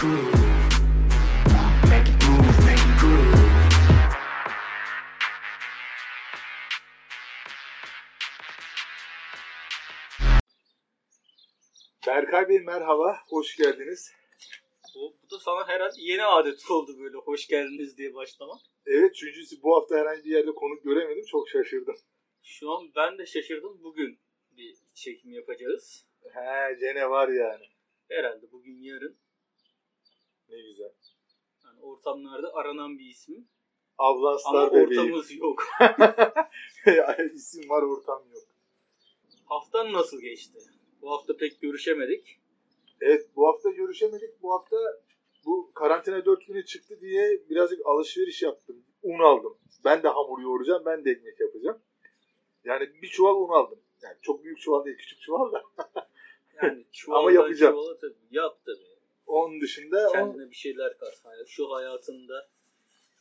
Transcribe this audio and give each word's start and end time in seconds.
Berkay 0.00 0.12
Bey 12.48 12.60
merhaba, 12.60 13.18
hoş 13.28 13.56
geldiniz. 13.56 14.12
Bu, 14.94 15.16
bu 15.22 15.30
da 15.30 15.40
sana 15.40 15.68
herhalde 15.68 15.94
yeni 15.98 16.24
adet 16.24 16.70
oldu 16.70 16.98
böyle 16.98 17.16
hoş 17.16 17.46
geldiniz 17.46 17.98
diye 17.98 18.14
başlamak. 18.14 18.60
Evet 18.86 19.14
çünkü 19.14 19.40
bu 19.62 19.76
hafta 19.76 19.96
herhangi 19.96 20.24
bir 20.24 20.30
yerde 20.30 20.54
konuk 20.54 20.84
göremedim, 20.84 21.24
çok 21.24 21.48
şaşırdım. 21.48 21.96
Şu 22.42 22.70
an 22.70 22.92
ben 22.96 23.18
de 23.18 23.26
şaşırdım. 23.26 23.82
Bugün 23.82 24.20
bir 24.50 24.76
çekim 24.94 25.32
yapacağız. 25.32 26.06
He 26.34 26.76
gene 26.80 27.10
var 27.10 27.28
yani. 27.28 27.66
Herhalde 28.08 28.52
bugün 28.52 28.82
yarın. 28.82 29.18
Ne 30.50 30.60
güzel. 30.62 30.92
Yani 31.64 31.80
ortamlarda 31.80 32.54
aranan 32.54 32.98
bir 32.98 33.06
isim. 33.06 33.48
Ablanslar 33.98 34.62
Ama 34.62 34.72
bebeği. 34.72 35.00
ortamımız 35.00 35.32
yok. 35.36 35.62
İsim 37.34 37.70
var, 37.70 37.82
ortam 37.82 38.22
yok. 38.34 38.42
Haftan 39.44 39.92
nasıl 39.92 40.20
geçti? 40.20 40.58
Bu 41.02 41.10
hafta 41.10 41.36
pek 41.36 41.60
görüşemedik. 41.60 42.40
Evet 43.00 43.30
bu 43.36 43.46
hafta 43.48 43.70
görüşemedik. 43.70 44.42
Bu 44.42 44.52
hafta 44.52 44.76
bu 45.44 45.72
karantina 45.74 46.24
4 46.24 46.46
günü 46.46 46.64
çıktı 46.64 47.00
diye 47.00 47.42
birazcık 47.50 47.86
alışveriş 47.86 48.42
yaptım. 48.42 48.84
Un 49.02 49.18
aldım. 49.18 49.58
Ben 49.84 50.02
de 50.02 50.08
hamur 50.08 50.42
yoğuracağım, 50.42 50.84
ben 50.86 51.04
de 51.04 51.10
ekmek 51.10 51.40
yapacağım. 51.40 51.78
Yani 52.64 52.90
bir 53.02 53.08
çuval 53.08 53.34
un 53.34 53.48
aldım. 53.48 53.78
Yani 54.02 54.16
çok 54.22 54.44
büyük 54.44 54.58
çuval 54.60 54.84
değil, 54.84 54.96
küçük 54.96 55.20
çuval 55.20 55.52
da. 55.52 55.62
Yani 56.62 56.84
çuvaldan 56.92 57.30
yapacağım. 57.30 57.74
çuvala 57.74 57.98
tabii. 57.98 58.14
Yap 58.30 58.58
tabii. 58.66 58.89
Onun 59.30 59.60
dışında 59.60 60.08
on- 60.08 60.12
Kendine 60.12 60.50
bir 60.50 60.54
şeyler 60.56 60.98
kat. 60.98 61.20
Hayat- 61.24 61.48
Şu 61.48 61.70
hayatında 61.70 62.48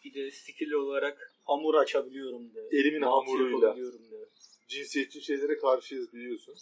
bir 0.06 0.14
de 0.14 0.32
skill 0.32 0.72
olarak 0.72 1.34
hamur 1.46 1.76
açabiliyorum 1.76 2.54
de. 2.54 2.70
Elimin 2.72 3.00
Mantı 3.00 3.32
hamuruyla. 3.32 3.76
de. 3.76 4.30
cinsiyetçi 4.68 5.22
şeylere 5.22 5.58
karşıyız 5.58 6.14
biliyorsun. 6.14 6.56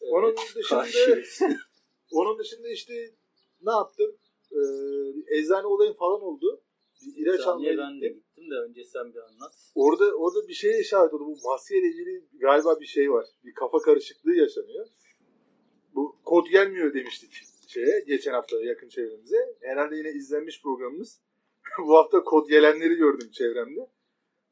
Evet, 0.00 0.12
Onun 0.12 0.36
dışında. 0.54 0.86
Onun 2.12 2.38
dışında 2.38 2.68
işte 2.68 2.94
ne 3.62 3.72
yaptım? 3.72 4.16
Ee, 4.52 5.38
eczane 5.38 5.66
olayım 5.66 5.94
falan 5.94 6.22
oldu. 6.22 6.60
Bir 7.06 7.16
ilaç 7.26 7.40
almaya 7.40 7.78
ben 7.78 8.00
de 8.00 8.06
gittim. 8.08 8.22
gittim 8.28 8.50
de 8.50 8.54
önce 8.54 8.84
sen 8.84 9.14
bir 9.14 9.18
anlat. 9.18 9.54
Orada 9.74 10.04
orada 10.16 10.48
bir 10.48 10.54
şeye 10.54 10.84
şahit 10.84 11.14
oldum. 11.14 11.26
Bu 11.26 11.48
maskeyle 11.48 11.86
ilgili 11.86 12.24
galiba 12.32 12.80
bir 12.80 12.86
şey 12.86 13.12
var. 13.12 13.26
Bir 13.44 13.54
kafa 13.54 13.78
karışıklığı 13.78 14.34
yaşanıyor. 14.34 14.86
Bu 15.94 16.16
kod 16.24 16.46
gelmiyor 16.46 16.94
demiştik 16.94 17.32
şeye 17.70 18.00
geçen 18.06 18.32
hafta 18.32 18.56
yakın 18.62 18.88
çevremize. 18.88 19.56
Herhalde 19.60 19.96
yine 19.96 20.10
izlenmiş 20.10 20.62
programımız. 20.62 21.20
Bu 21.86 21.96
hafta 21.96 22.24
kod 22.24 22.48
gelenleri 22.48 22.94
gördüm 22.94 23.30
çevremde. 23.30 23.90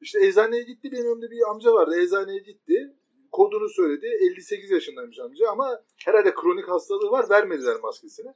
İşte 0.00 0.26
eczaneye 0.26 0.62
gitti. 0.62 0.92
Benim 0.92 1.06
önümde 1.06 1.30
bir 1.30 1.50
amca 1.50 1.72
vardı. 1.72 2.00
Eczaneye 2.00 2.38
gitti. 2.38 2.94
Kodunu 3.32 3.68
söyledi. 3.68 4.06
58 4.06 4.70
yaşındaymış 4.70 5.18
amca 5.18 5.50
ama 5.50 5.84
herhalde 6.04 6.34
kronik 6.34 6.68
hastalığı 6.68 7.10
var. 7.10 7.30
Vermediler 7.30 7.80
maskesini. 7.80 8.34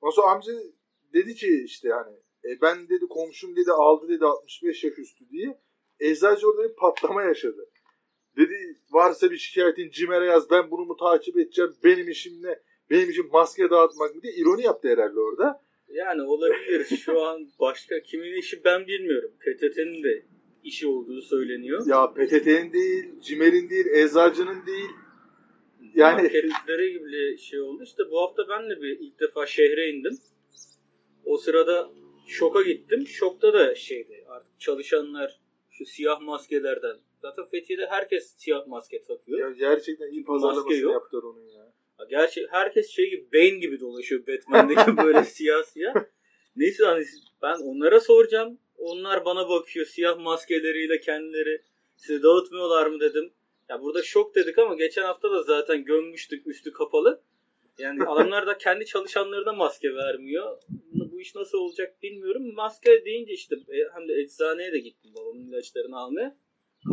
Ondan 0.00 0.14
sonra 0.14 0.30
amca 0.30 0.52
dedi 1.12 1.34
ki 1.34 1.62
işte 1.64 1.88
hani 1.88 2.16
e, 2.44 2.60
ben 2.62 2.88
dedi 2.88 3.06
komşum 3.10 3.56
dedi 3.56 3.72
aldı 3.72 4.08
dedi 4.08 4.24
65 4.24 4.84
yaş 4.84 4.98
üstü 4.98 5.28
diye. 5.28 5.60
Eczacı 6.00 6.48
orada 6.48 6.68
bir 6.68 6.76
patlama 6.76 7.22
yaşadı. 7.22 7.70
Dedi 8.36 8.80
varsa 8.90 9.30
bir 9.30 9.36
şikayetin 9.36 9.90
CİMER'e 9.90 10.26
yaz 10.26 10.50
ben 10.50 10.70
bunu 10.70 10.84
mu 10.84 10.96
takip 10.96 11.36
edeceğim 11.38 11.76
benim 11.84 12.08
işim 12.08 12.42
ne? 12.42 12.60
Benim 12.90 13.10
işim 13.10 13.28
maske 13.32 13.70
dağıtmak 13.70 14.14
mı 14.14 14.22
diye 14.22 14.32
ironi 14.32 14.62
yaptı 14.62 14.88
herhalde 14.88 15.20
orada. 15.20 15.62
Yani 15.88 16.22
olabilir. 16.22 16.84
Şu 16.84 17.22
an 17.22 17.48
başka 17.60 18.00
kimin 18.00 18.32
işi 18.32 18.64
ben 18.64 18.86
bilmiyorum. 18.86 19.30
PTT'nin 19.40 20.02
de 20.04 20.22
işi 20.64 20.86
olduğu 20.86 21.22
söyleniyor. 21.22 21.86
Ya 21.86 22.12
PTT'nin 22.12 22.72
değil, 22.72 23.20
CİMER'in 23.20 23.70
değil, 23.70 23.86
eczacının 23.86 24.66
değil. 24.66 24.90
Yani 25.94 26.22
Marketlere 26.22 26.90
gibi 26.90 27.38
şey 27.38 27.60
oldu. 27.60 27.82
İşte 27.82 28.02
bu 28.10 28.20
hafta 28.20 28.48
ben 28.48 28.70
de 28.70 28.82
bir 28.82 29.00
ilk 29.00 29.20
defa 29.20 29.46
şehre 29.46 29.88
indim. 29.88 30.18
O 31.24 31.36
sırada 31.36 31.90
şoka 32.26 32.62
gittim. 32.62 33.06
Şokta 33.06 33.52
da 33.52 33.74
şeydi 33.74 34.24
artık 34.28 34.60
çalışanlar 34.60 35.40
şu 35.70 35.84
siyah 35.86 36.20
maskelerden. 36.20 36.96
Zaten 37.22 37.44
Fethiye'de 37.44 37.86
herkes 37.86 38.34
siyah 38.36 38.66
maske 38.66 39.02
takıyor. 39.02 39.38
ya 39.38 39.50
gerçekten 39.50 40.08
iyi 40.08 40.24
pazarlamasını 40.24 40.92
yaptılar 40.92 41.22
onun 41.22 41.48
ya. 41.48 41.65
Gerçi 42.10 42.46
herkes 42.50 42.90
şey 42.90 43.10
gibi 43.10 43.32
Bane 43.32 43.58
gibi 43.58 43.80
dolaşıyor 43.80 44.26
Batman'deki 44.26 44.96
böyle 45.06 45.24
siyah 45.24 45.62
siyah. 45.62 45.94
Neyse 46.56 46.84
hani 46.84 47.04
ben 47.42 47.56
onlara 47.56 48.00
soracağım. 48.00 48.58
Onlar 48.78 49.24
bana 49.24 49.48
bakıyor 49.48 49.86
siyah 49.86 50.18
maskeleriyle 50.18 51.00
kendileri. 51.00 51.62
Size 51.96 52.22
dağıtmıyorlar 52.22 52.86
mı 52.86 53.00
dedim. 53.00 53.32
Ya 53.68 53.82
burada 53.82 54.02
şok 54.02 54.34
dedik 54.34 54.58
ama 54.58 54.74
geçen 54.74 55.02
hafta 55.02 55.30
da 55.30 55.42
zaten 55.42 55.84
gömmüştük 55.84 56.46
üstü 56.46 56.72
kapalı. 56.72 57.22
Yani 57.78 58.04
adamlar 58.06 58.46
da 58.46 58.58
kendi 58.58 58.86
çalışanlarına 58.86 59.52
maske 59.52 59.94
vermiyor. 59.94 60.58
Bu 60.92 61.20
iş 61.20 61.34
nasıl 61.34 61.58
olacak 61.58 62.02
bilmiyorum. 62.02 62.54
Maske 62.54 63.04
deyince 63.04 63.32
işte 63.32 63.56
e, 63.56 63.76
hem 63.94 64.08
de 64.08 64.14
eczaneye 64.14 64.72
de 64.72 64.78
gittim 64.78 65.10
babamın 65.14 65.48
ilaçlarını 65.48 65.98
almaya. 65.98 66.36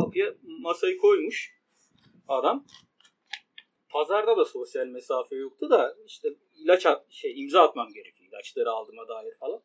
Kapıya 0.00 0.34
masayı 0.42 0.98
koymuş 0.98 1.54
adam. 2.28 2.66
Pazarda 3.94 4.36
da 4.36 4.44
sosyal 4.44 4.86
mesafe 4.86 5.36
yoktu 5.36 5.70
da 5.70 5.96
işte 6.06 6.28
ilaç 6.56 6.86
at- 6.86 7.10
şey 7.10 7.40
imza 7.40 7.62
atmam 7.62 7.88
gerekiyor 7.92 8.28
ilaçları 8.28 8.70
aldığıma 8.70 9.08
dair 9.08 9.34
falan. 9.40 9.62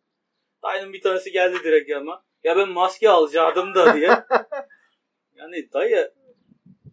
Dayının 0.63 0.93
bir 0.93 1.01
tanesi 1.01 1.31
geldi 1.31 1.57
direkt 1.63 1.89
yanıma. 1.89 2.25
Ya 2.43 2.57
ben 2.57 2.69
maske 2.69 3.09
alacaktım 3.09 3.75
da 3.75 3.93
diye. 3.95 4.07
yani 5.35 5.69
dayı 5.73 6.11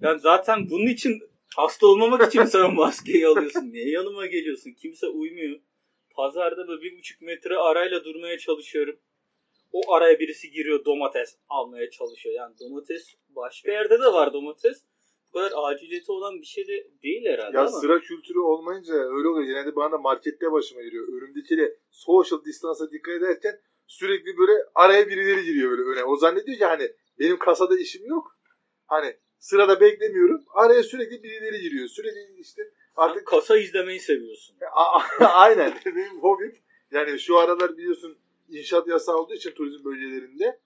yani 0.01 0.21
zaten 0.21 0.71
bunun 0.71 0.87
için 0.87 1.23
hasta 1.57 1.87
olmamak 1.87 2.29
için 2.29 2.45
sen 2.45 2.61
o 2.61 2.69
maskeyi 2.73 3.27
alıyorsun. 3.27 3.73
Niye 3.73 3.91
yanıma 3.91 4.27
geliyorsun? 4.27 4.71
Kimse 4.73 5.07
uymuyor. 5.07 5.61
Pazarda 6.11 6.69
böyle 6.69 6.83
bir 6.83 6.99
buçuk 6.99 7.23
metre 7.23 7.57
arayla 7.57 8.05
durmaya 8.05 8.39
çalışıyorum. 8.39 9.01
O 9.73 9.93
araya 9.93 10.19
birisi 10.19 10.51
giriyor 10.51 10.85
domates 10.85 11.37
almaya 11.49 11.91
çalışıyor. 11.91 12.35
Yani 12.35 12.55
domates 12.61 13.15
başka 13.29 13.73
yerde 13.73 13.99
de 14.01 14.13
var 14.13 14.33
domates. 14.33 14.85
Bu 15.29 15.39
kadar 15.39 15.53
aciliyeti 15.57 16.13
olan 16.13 16.41
bir 16.41 16.47
şey 16.47 16.69
de 16.69 16.87
değil 17.03 17.25
herhalde 17.27 17.57
Ya 17.57 17.61
ama. 17.63 17.71
sıra 17.81 18.01
kültürü 18.01 18.39
olmayınca 18.39 18.95
öyle 18.95 19.29
oluyor. 19.29 19.47
Genelde 19.47 19.77
bana 19.77 19.93
da 19.93 19.99
markette 19.99 20.53
başıma 20.53 20.83
geliyor. 20.83 21.09
Önümdekiyle 21.23 21.77
social 21.91 22.45
distance'a 22.45 22.91
dikkat 22.91 23.15
ederken 23.15 23.61
sürekli 23.87 24.39
böyle 24.39 24.53
araya 24.75 25.09
birileri 25.09 25.45
giriyor 25.45 25.71
böyle 25.71 25.83
öne. 25.83 26.05
O 26.05 26.17
zannediyor 26.17 26.59
ki 26.59 26.65
hani 26.65 26.93
benim 27.19 27.39
kasada 27.39 27.79
işim 27.79 28.07
yok. 28.07 28.37
Hani 28.87 29.17
sırada 29.39 29.81
beklemiyorum. 29.81 30.45
Araya 30.55 30.83
sürekli 30.83 31.23
birileri 31.23 31.61
giriyor. 31.61 31.89
Sürekli 31.89 32.41
işte 32.41 32.63
Sen 32.97 33.03
artık 33.03 33.27
kasa 33.27 33.59
izlemeyi 33.59 34.01
seviyorsun. 34.01 34.57
Aynen 35.21 35.75
benim 35.87 36.19
hobim. 36.23 36.55
Yani 36.91 37.19
şu 37.19 37.39
aralar 37.39 37.77
biliyorsun 37.77 38.19
inşaat 38.49 38.89
yasağı 38.89 39.17
olduğu 39.17 39.35
için 39.35 39.51
turizm 39.51 39.85
bölgelerinde 39.85 40.61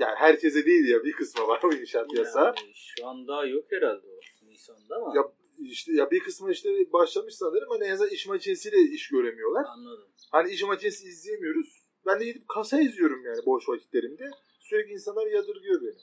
yani 0.00 0.14
herkese 0.16 0.66
değil 0.66 0.88
ya 0.88 1.04
bir 1.04 1.12
kısmı 1.12 1.48
var 1.48 1.60
o 1.64 1.72
inşaat 1.72 2.14
yasağı. 2.14 2.44
Yani 2.44 2.74
şu 2.74 3.06
an 3.06 3.28
daha 3.28 3.46
yok 3.46 3.64
herhalde 3.70 4.06
o 4.06 4.46
Nisan'da 4.46 4.96
ama 4.96 5.12
Ya 5.16 5.22
işte 5.58 5.92
ya 5.92 6.10
bir 6.10 6.20
kısmı 6.20 6.52
işte 6.52 6.92
başlamış 6.92 7.34
sanırım 7.34 7.68
hani 7.70 7.84
en 7.84 7.92
azından 7.92 8.10
iş 8.10 8.26
makinesiyle 8.26 8.76
iş 8.80 9.08
göremiyorlar. 9.08 9.64
anladım. 9.68 10.08
Hani 10.30 10.50
iş 10.50 10.62
makinesi 10.62 11.06
izleyemiyoruz. 11.06 11.80
Ben 12.06 12.20
de 12.20 12.24
gidip 12.24 12.48
kasa 12.48 12.80
izliyorum 12.80 13.24
yani 13.24 13.46
boş 13.46 13.68
vakitlerimde. 13.68 14.30
Sürekli 14.60 14.92
insanlar 14.92 15.26
yadırgıyor 15.26 15.82
beni. 15.82 15.94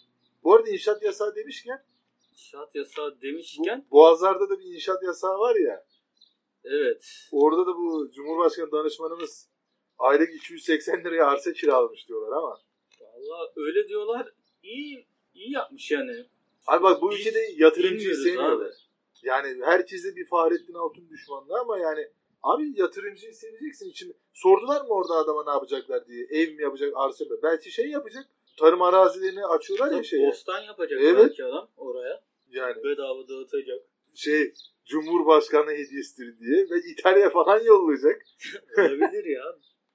Bu 0.44 0.56
arada 0.56 0.70
inşaat 0.70 1.04
yasağı 1.04 1.36
demişken 1.36 1.84
İnşaat 2.32 2.76
yasağı 2.76 3.16
bu, 3.18 3.22
demişken 3.22 3.86
Boğazlar'da 3.92 4.50
da 4.50 4.60
bir 4.60 4.66
inşaat 4.66 5.04
yasağı 5.04 5.40
var 5.40 5.56
ya. 5.56 5.86
evet. 6.64 7.28
Orada 7.32 7.62
da 7.62 7.76
bu 7.78 8.12
Cumhurbaşkanı 8.16 8.72
danışmanımız 8.72 9.50
aylık 9.98 10.36
280 10.36 11.04
liraya 11.04 11.26
arsa 11.26 11.54
kiralamış 11.54 12.08
diyorlar 12.08 12.38
ama. 12.38 12.67
Valla 13.28 13.52
öyle 13.56 13.88
diyorlar. 13.88 14.32
İyi 14.64 15.08
iyi 15.34 15.52
yapmış 15.52 15.92
yani. 15.92 16.26
Abi 16.68 16.84
bak 16.84 17.02
bu 17.02 17.12
Biz 17.12 17.20
ülkede 17.20 17.40
yatırımcıyı 17.58 18.16
sevmiyorlar. 18.16 18.66
abi. 18.66 18.74
Yani 19.24 19.66
herkese 19.66 20.16
bir 20.16 20.26
Fahrettin 20.26 20.74
Altun 20.74 21.10
düşmanlığı 21.10 21.60
ama 21.60 21.80
yani 21.80 22.08
abi 22.44 22.74
yatırımcıyı 22.76 23.34
seveceksin. 23.34 23.92
Şimdi 23.92 24.14
sordular 24.34 24.82
mı 24.82 24.88
orada 24.88 25.14
adama 25.14 25.44
ne 25.44 25.50
yapacaklar 25.50 26.08
diye. 26.08 26.28
Ev 26.30 26.54
mi 26.54 26.62
yapacak, 26.62 26.94
arsa 26.96 27.26
mı? 27.26 27.38
Belki 27.44 27.72
şey 27.72 27.90
yapacak. 27.90 28.26
Tarım 28.58 28.82
arazilerini 28.82 29.46
açıyorlar 29.46 29.92
ya 29.98 30.04
şeye. 30.04 30.28
Bostan 30.28 30.64
yapacak 30.64 31.00
Evet. 31.04 31.18
belki 31.18 31.44
adam 31.44 31.70
oraya. 31.78 32.24
Yani 32.50 32.84
Bedava 32.84 33.28
dağıtacak. 33.28 33.82
şey 34.16 34.54
Cumhurbaşkanı 34.86 35.72
hediyesidir 35.72 36.40
diye 36.40 36.70
ve 36.70 36.80
İtalya 36.92 37.30
falan 37.30 37.64
yollayacak. 37.64 38.22
Olabilir 38.78 39.26
ya. 39.26 39.44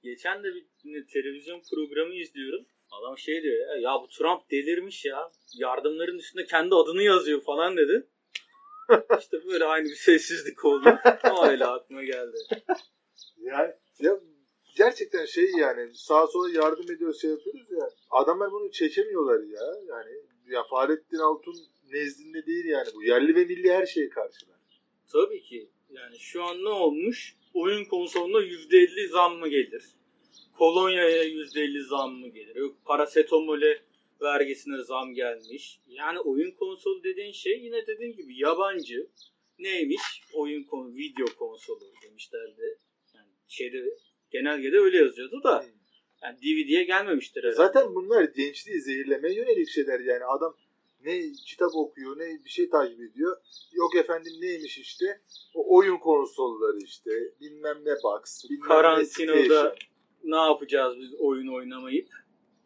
Geçen 0.03 0.43
de 0.43 0.47
bir 0.55 1.07
televizyon 1.07 1.61
programı 1.71 2.13
izliyorum. 2.15 2.65
Adam 2.99 3.17
şey 3.17 3.43
diyor 3.43 3.67
ya, 3.67 3.75
ya 3.75 4.01
bu 4.03 4.07
Trump 4.07 4.51
delirmiş 4.51 5.05
ya. 5.05 5.31
Yardımların 5.57 6.17
üstünde 6.17 6.45
kendi 6.45 6.75
adını 6.75 7.03
yazıyor 7.03 7.41
falan 7.41 7.77
dedi. 7.77 8.07
İşte 9.19 9.45
böyle 9.45 9.65
aynı 9.65 9.85
bir 9.85 9.95
sessizlik 9.95 10.65
oldu. 10.65 10.99
Öyle 11.49 11.65
aklıma 11.65 12.03
geldi. 12.03 12.37
Yani 13.37 13.73
Ya 13.99 14.19
gerçekten 14.75 15.25
şey 15.25 15.51
yani 15.57 15.93
sağa 15.93 16.27
sola 16.27 16.49
yardım 16.49 16.91
ediyoruz 16.91 17.21
şey 17.21 17.31
yapıyoruz 17.31 17.71
ya. 17.71 17.89
Adamlar 18.11 18.51
bunu 18.51 18.71
çekemiyorlar 18.71 19.39
ya. 19.39 19.73
Yani 19.87 20.11
ya 20.47 20.63
Fahrettin 20.63 21.17
Altun 21.17 21.55
nezdinde 21.91 22.45
değil 22.45 22.65
yani 22.65 22.87
bu. 22.95 23.03
Yerli 23.03 23.35
ve 23.35 23.45
milli 23.45 23.71
her 23.71 23.85
şeye 23.85 24.09
karşılar. 24.09 24.57
Tabii 25.11 25.41
ki. 25.41 25.69
Yani 25.89 26.19
şu 26.19 26.43
an 26.43 26.63
ne 26.63 26.69
olmuş? 26.69 27.35
Oyun 27.53 27.85
konsoluna 27.85 28.39
%50 28.39 29.07
zam 29.07 29.37
mı 29.37 29.47
gelir? 29.47 29.83
Kolonyaya 30.57 31.23
%50 31.23 31.83
zam 31.83 32.13
mı 32.13 32.27
gelir? 32.27 32.55
Yok 32.55 32.75
parasetamole 32.85 33.81
vergisine 34.21 34.83
zam 34.83 35.13
gelmiş. 35.13 35.79
Yani 35.87 36.19
oyun 36.19 36.51
konsolu 36.51 37.03
dediğin 37.03 37.31
şey 37.31 37.63
yine 37.63 37.87
dediğim 37.87 38.15
gibi 38.15 38.39
yabancı. 38.39 39.07
Neymiş? 39.59 40.01
Oyun 40.33 40.63
konu 40.63 40.95
video 40.95 41.25
konsolu 41.25 41.79
demişlerdi. 42.03 42.77
Yani 43.15 43.29
şeyde 43.47 43.83
genelgede 44.31 44.77
öyle 44.77 44.97
yazıyordu 44.97 45.43
da 45.43 45.65
yani 46.23 46.37
DVD'ye 46.37 46.83
gelmemiştir 46.83 47.43
herhalde. 47.43 47.55
Zaten 47.55 47.95
bunlar 47.95 48.23
gençliği 48.23 48.81
zehirlemeye 48.81 49.35
yönelik 49.35 49.69
şeyler 49.69 49.99
yani 49.99 50.25
adam 50.25 50.57
ne 51.05 51.31
kitap 51.45 51.75
okuyor 51.75 52.19
ne 52.19 52.45
bir 52.45 52.49
şey 52.49 52.69
takip 52.69 53.01
ediyor. 53.01 53.37
Yok 53.73 53.95
efendim 53.95 54.33
neymiş 54.41 54.77
işte 54.77 55.21
o 55.53 55.77
oyun 55.77 55.97
konsolları 55.97 56.77
işte 56.77 57.11
bilmem 57.41 57.77
ne 57.85 57.95
box 58.03 58.43
bilmem 58.43 58.63
ne 58.63 58.67
Karantinada 58.67 59.43
station. 59.43 59.92
Ne 60.23 60.35
yapacağız 60.35 60.97
biz 60.99 61.13
oyun 61.13 61.47
oynamayıp? 61.47 62.09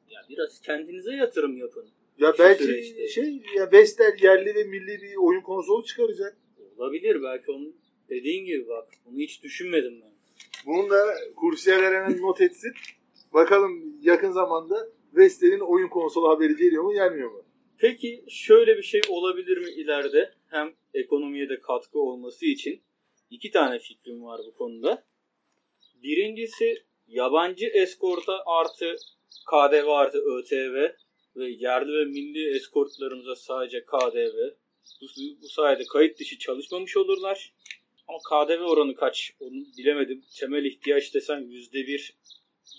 Ya 0.09 0.21
biraz 0.30 0.62
kendinize 0.62 1.12
yatırım 1.12 1.57
yapın. 1.57 1.89
Ya 2.18 2.33
şu 2.33 2.39
belki 2.39 2.63
süreçte. 2.63 3.07
şey 3.07 3.42
ya 3.57 3.71
Vestel 3.71 4.18
yerli 4.21 4.56
ve 4.56 4.63
milli 4.63 5.01
bir 5.01 5.15
oyun 5.15 5.42
konsolu 5.42 5.86
çıkaracak. 5.86 6.38
Olabilir 6.77 7.24
belki 7.24 7.51
onun 7.51 7.75
dediğin 8.09 8.45
gibi 8.45 8.68
bak. 8.68 8.89
Onu 9.06 9.18
hiç 9.18 9.44
düşünmedim 9.44 10.01
ben. 10.01 10.12
Bunu 10.65 10.89
da 10.89 11.15
kursiyerler 11.36 11.94
hemen 11.94 12.21
not 12.21 12.42
etsin. 12.42 12.74
Bakalım 13.33 13.98
yakın 14.01 14.31
zamanda 14.31 14.89
Vestel'in 15.13 15.60
oyun 15.60 15.88
konsolu 15.88 16.30
haberi 16.30 16.56
geliyor 16.56 16.83
mu 16.83 16.94
gelmiyor 16.94 17.31
mu? 17.31 17.44
Peki 17.77 18.24
şöyle 18.30 18.77
bir 18.77 18.83
şey 18.83 19.01
olabilir 19.10 19.57
mi 19.57 19.69
ileride? 19.69 20.33
Hem 20.48 20.74
ekonomiye 20.94 21.50
de 21.50 21.60
katkı 21.60 22.00
olması 22.00 22.45
için 22.45 22.81
iki 23.30 23.51
tane 23.51 23.80
fikrim 23.80 24.24
var 24.24 24.42
bu 24.48 24.57
konuda. 24.57 25.06
Birincisi 26.03 26.83
yabancı 27.07 27.65
eskorta 27.65 28.44
artı 28.45 28.95
KDV 29.51 29.88
artı 29.88 30.18
ÖTV 30.18 30.89
ve 31.36 31.50
yerli 31.50 31.94
ve 32.00 32.06
milli 32.06 32.56
eskortlarımıza 32.56 33.36
sadece 33.36 33.86
KDV. 33.86 34.50
Bu, 35.01 35.06
bu 35.42 35.48
sayede 35.50 35.83
kayıt 35.86 36.19
dışı 36.19 36.38
çalışmamış 36.39 36.98
olurlar. 36.98 37.54
Ama 38.07 38.18
KDV 38.30 38.62
oranı 38.62 38.95
kaç 38.95 39.33
onu 39.39 39.56
bilemedim. 39.77 40.24
Temel 40.39 40.65
ihtiyaç 40.65 41.13
desen 41.13 41.39
yüzde 41.39 41.77
bir 41.88 42.18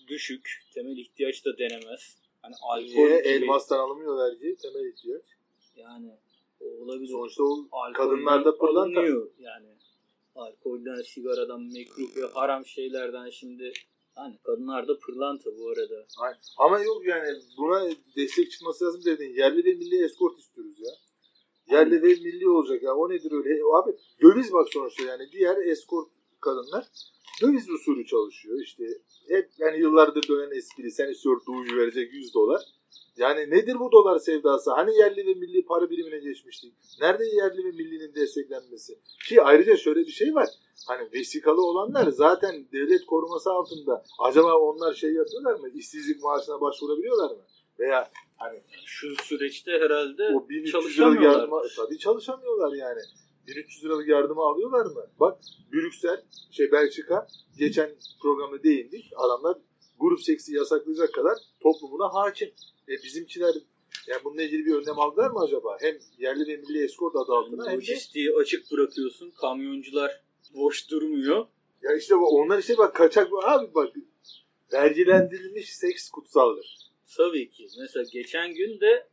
düşük. 0.09 0.65
Temel 0.75 0.97
ihtiyaç 0.97 1.45
da 1.45 1.59
denemez. 1.59 2.17
Hani 2.43 2.55
alkol 2.63 2.87
gibi- 2.87 3.29
Elmastan 3.29 3.79
alınmıyor 3.79 4.19
vergi 4.19 4.57
temel 4.57 4.93
ihtiyaç. 4.93 5.23
yani 5.77 6.11
o 6.61 6.65
olabilir. 6.65 7.09
Sonuçta 7.13 7.43
o 7.45 7.69
kadınlarda 7.95 8.59
pırlanta. 8.59 9.03
yani. 9.39 9.67
Alkolden, 10.35 11.03
sigaradan, 11.03 11.63
mekruh 11.63 12.17
ve 12.17 12.27
haram 12.33 12.67
şeylerden 12.67 13.31
şimdi 13.31 13.73
hani 14.19 14.39
kadınlarda 14.39 14.99
pırlanta 14.99 15.51
bu 15.59 15.69
arada. 15.69 16.07
Aynen. 16.19 16.39
Ama 16.59 16.81
yok 16.81 17.07
yani 17.07 17.39
buna 17.59 17.91
destek 18.17 18.51
çıkması 18.51 18.85
lazım 18.85 19.05
dedin. 19.05 19.35
Yerli 19.35 19.65
ve 19.65 19.75
milli 19.75 20.05
eskort 20.05 20.39
istiyoruz 20.39 20.81
ya. 20.81 20.93
Yerli 21.71 22.03
ve 22.03 22.09
milli 22.09 22.49
olacak 22.49 22.83
ya. 22.83 22.95
O 22.95 23.11
nedir 23.11 23.33
öyle? 23.33 23.55
E, 23.55 23.61
Abi 23.75 23.97
döviz 24.23 24.53
bak 24.53 24.69
sonuçta 24.73 25.05
yani. 25.05 25.33
Diğer 25.33 25.57
eskort 25.57 26.09
kadınlar 26.41 26.87
döviz 27.43 27.71
usulü 27.71 28.07
çalışıyor. 28.07 28.61
İşte 28.61 28.85
hep 29.29 29.51
yani 29.59 29.79
yıllardır 29.79 30.29
dönen 30.29 30.57
espri. 30.59 30.91
Sen 30.91 31.09
istiyor 31.09 31.41
duyuyu 31.47 31.77
verecek 31.77 32.13
100 32.13 32.35
dolar. 32.35 32.63
Yani 33.19 33.51
nedir 33.51 33.79
bu 33.79 33.93
dolar 33.93 34.19
sevdası? 34.19 34.71
Hani 34.71 34.97
yerli 34.97 35.27
ve 35.27 35.35
milli 35.35 35.65
para 35.65 35.91
birimine 35.91 36.19
geçmiştik? 36.19 36.75
Nerede 37.01 37.25
yerli 37.25 37.65
ve 37.65 37.71
millinin 37.71 38.15
desteklenmesi? 38.15 38.99
Ki 39.29 39.43
ayrıca 39.43 39.77
şöyle 39.77 40.01
bir 40.01 40.13
şey 40.13 40.35
var. 40.35 40.49
Hani 40.87 41.09
vesikalı 41.13 41.63
olanlar 41.67 42.07
zaten 42.07 42.67
devlet 42.73 43.07
koruması 43.07 43.51
altında. 43.51 44.05
Acaba 44.19 44.59
onlar 44.59 44.95
şey 44.95 45.13
yapıyorlar 45.13 45.61
mı? 45.61 45.69
İşsizlik 45.75 46.23
maaşına 46.23 46.61
başvurabiliyorlar 46.61 47.31
mı? 47.31 47.43
Veya 47.79 48.11
hani 48.37 48.61
Şu 48.85 49.15
süreçte 49.23 49.73
herhalde 49.73 50.23
o 50.35 50.49
1300 50.49 50.75
liralık 50.75 50.93
çalışamıyorlar. 50.93 51.39
yardıma 51.41 51.63
tabii 51.77 51.99
çalışamıyorlar 51.99 52.73
yani. 52.73 53.01
1300 53.47 53.85
liralık 53.85 54.09
yardımı 54.09 54.41
alıyorlar 54.43 54.87
mı? 54.87 55.07
Bak 55.21 55.39
Brüksel, 55.73 56.23
şey 56.51 56.73
Belçika 56.73 57.27
geçen 57.59 57.91
programda 58.23 58.63
değindik. 58.63 59.11
Adamlar 59.17 59.57
grup 60.01 60.21
seksi 60.23 60.55
yasaklayacak 60.55 61.15
kadar 61.15 61.39
toplumuna 61.61 62.15
hakim. 62.15 62.49
E 62.89 62.93
bizimkiler 63.05 63.55
yani 64.07 64.21
bununla 64.25 64.43
ilgili 64.43 64.67
bir 64.67 64.75
önlem 64.75 64.99
aldılar 64.99 65.31
mı 65.31 65.41
acaba? 65.41 65.77
Hem 65.81 65.99
yerli 66.19 66.47
ve 66.47 66.57
milli 66.57 66.85
eskort 66.85 67.17
adı 67.17 67.33
altına 67.33 67.71
hem 67.71 67.81
de 67.81 68.35
açık 68.41 68.73
bırakıyorsun. 68.73 69.31
Kamyoncular 69.31 70.21
boş 70.55 70.91
durmuyor. 70.91 71.47
ya 71.83 71.97
işte 71.97 72.15
onlar 72.15 72.59
işte 72.59 72.79
bak 72.79 72.95
kaçak 72.95 73.29
abi 73.45 73.75
bak 73.75 73.93
vergilendirilmiş 74.73 75.77
seks 75.77 76.11
kutsaldır. 76.11 76.79
Tabii 77.17 77.51
ki. 77.51 77.69
Mesela 77.81 78.07
geçen 78.13 78.55
gün 78.55 78.81
de 78.81 79.09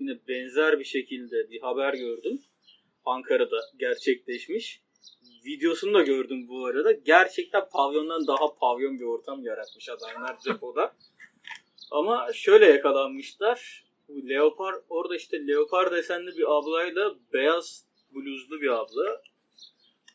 yine 0.00 0.18
benzer 0.28 0.78
bir 0.78 0.84
şekilde 0.84 1.50
bir 1.50 1.60
haber 1.60 1.94
gördüm. 1.94 2.40
Ankara'da 3.04 3.60
gerçekleşmiş. 3.78 4.82
Videosunu 5.46 5.94
da 5.94 6.02
gördüm 6.02 6.48
bu 6.48 6.66
arada. 6.66 6.92
Gerçekten 6.92 7.68
pavyondan 7.72 8.26
daha 8.26 8.54
pavyon 8.54 8.98
bir 9.00 9.04
ortam 9.04 9.42
yaratmış 9.44 9.88
adamlar 9.88 10.36
depoda. 10.46 10.94
Ama 11.90 12.32
şöyle 12.32 12.66
yakalanmışlar. 12.66 13.84
Bu 14.08 14.28
leopar 14.28 14.74
orada 14.88 15.16
işte 15.16 15.46
leopar 15.46 15.90
desenli 15.90 16.36
bir 16.38 16.44
ablayla 16.58 17.14
beyaz 17.32 17.84
bluzlu 18.14 18.60
bir 18.60 18.68
abla. 18.68 19.22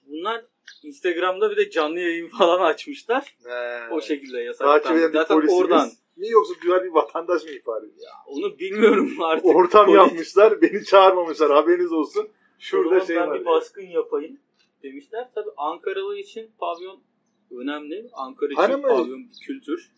Bunlar 0.08 0.46
Instagram'da 0.84 1.52
bir 1.52 1.58
de 1.58 1.70
canlı 1.70 2.00
yayın 2.00 2.28
falan 2.38 2.62
açmışlar. 2.62 3.36
He. 3.46 3.94
O 3.94 4.02
şekilde 4.02 4.40
yasaklandı. 4.40 5.10
Zaten 5.14 5.36
polisimiz 5.36 5.62
oradan. 5.64 5.90
mi 6.16 6.30
yoksa 6.30 6.54
güzel 6.62 6.84
bir 6.84 6.90
vatandaş 6.90 7.44
mı 7.44 7.50
ihbar 7.50 7.80
ediyor? 7.84 8.12
Onu 8.28 8.60
bilmiyorum 8.60 9.16
artık. 9.22 9.46
Ortam 9.46 9.86
Polis- 9.86 9.96
yapmışlar, 9.96 10.62
beni 10.62 10.86
çağırmamışlar. 10.86 11.52
Haberiniz 11.52 11.94
olsun. 11.94 12.30
Şurada 12.60 13.06
şey 13.06 13.15
ben 13.15 13.30
var. 13.30 13.39
bir 13.39 13.46
baskın 13.46 13.82
yapayım 13.86 14.38
demişler. 14.84 15.30
Tabii 15.36 15.50
Ankaralı 15.58 16.18
için 16.18 16.52
pavyon 16.58 17.04
önemli. 17.52 18.10
Ankara 18.13 18.52
için 18.52 18.62
Hani 18.62 18.82
pavyon 18.82 19.30
bir 19.30 19.46
kültür. 19.46 19.92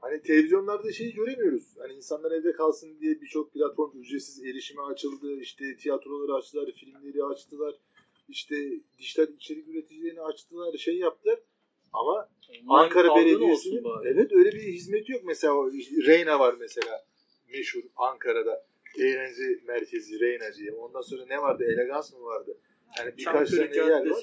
Hani 0.00 0.22
televizyonlarda 0.22 0.92
şeyi 0.92 1.14
göremiyoruz. 1.14 1.64
Hani 1.78 1.92
insanlar 1.92 2.32
evde 2.32 2.52
kalsın 2.52 3.00
diye 3.00 3.20
birçok 3.20 3.52
platform 3.52 3.98
ücretsiz 3.98 4.44
erişime 4.44 4.82
açıldı. 4.82 5.40
İşte 5.40 5.76
tiyatroları 5.76 6.34
açtılar, 6.34 6.72
filmleri 6.72 7.24
açtılar. 7.24 7.74
İşte 8.28 8.56
dijital 8.98 9.28
içerik 9.28 9.68
üreticilerini 9.68 10.20
açtılar, 10.20 10.76
şey 10.76 10.98
yaptılar. 10.98 11.38
Ama 11.92 12.28
Online 12.50 12.64
Ankara 12.68 13.16
Belediyesi'nin 13.16 13.84
evet 14.04 14.32
öyle 14.32 14.52
bir 14.52 14.62
hizmeti 14.62 15.12
yok. 15.12 15.22
Mesela 15.24 15.54
Reyna 16.06 16.40
var 16.40 16.54
mesela 16.60 17.04
meşhur 17.52 17.82
Ankara'da. 17.96 18.66
Eğlence 18.98 19.60
merkezi 19.66 20.20
Reyna 20.20 20.54
diye. 20.54 20.72
Ondan 20.72 21.00
sonra 21.00 21.26
ne 21.26 21.42
vardı? 21.42 21.64
Elegans 21.64 22.12
mı 22.12 22.24
vardı? 22.24 22.58
Yani 22.98 23.12
birkaç 23.18 23.50
tane 23.50 23.76
yer 23.76 24.06
var. 24.06 24.22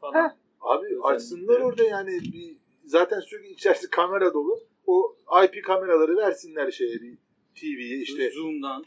Falan. 0.00 0.36
Abi 0.60 0.86
Özellikle. 0.86 1.02
açsınlar 1.02 1.60
orada 1.60 1.82
yani 1.82 2.10
bir, 2.10 2.56
zaten 2.84 3.20
sürekli 3.20 3.52
içerisi 3.52 3.90
kamera 3.90 4.34
dolu. 4.34 4.58
O 4.86 5.16
IP 5.44 5.64
kameraları 5.64 6.16
versinler 6.16 6.70
şeye 6.70 6.94
bir 7.00 7.18
TV'ye 7.60 7.98
işte 7.98 8.30
Zoom'dan. 8.30 8.84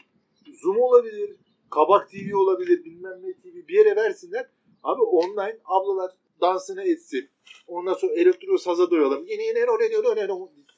Zoom 0.62 0.80
olabilir, 0.80 1.36
Kabak 1.70 2.10
TV 2.10 2.36
olabilir, 2.36 2.84
bilmem 2.84 3.22
ne 3.22 3.32
TV 3.32 3.68
bir 3.68 3.74
yere 3.74 3.96
versinler. 3.96 4.46
Abi 4.82 5.02
online 5.02 5.58
ablalar 5.64 6.10
dansını 6.40 6.82
etsin. 6.82 7.28
Ondan 7.66 7.94
sonra 7.94 8.12
elektro 8.12 8.58
saza 8.58 8.90
doyalım. 8.90 9.26
Yeni 9.26 9.42
yeni 9.42 9.70
oraya 9.70 9.90
diyor 9.90 10.04
oraya 10.04 10.28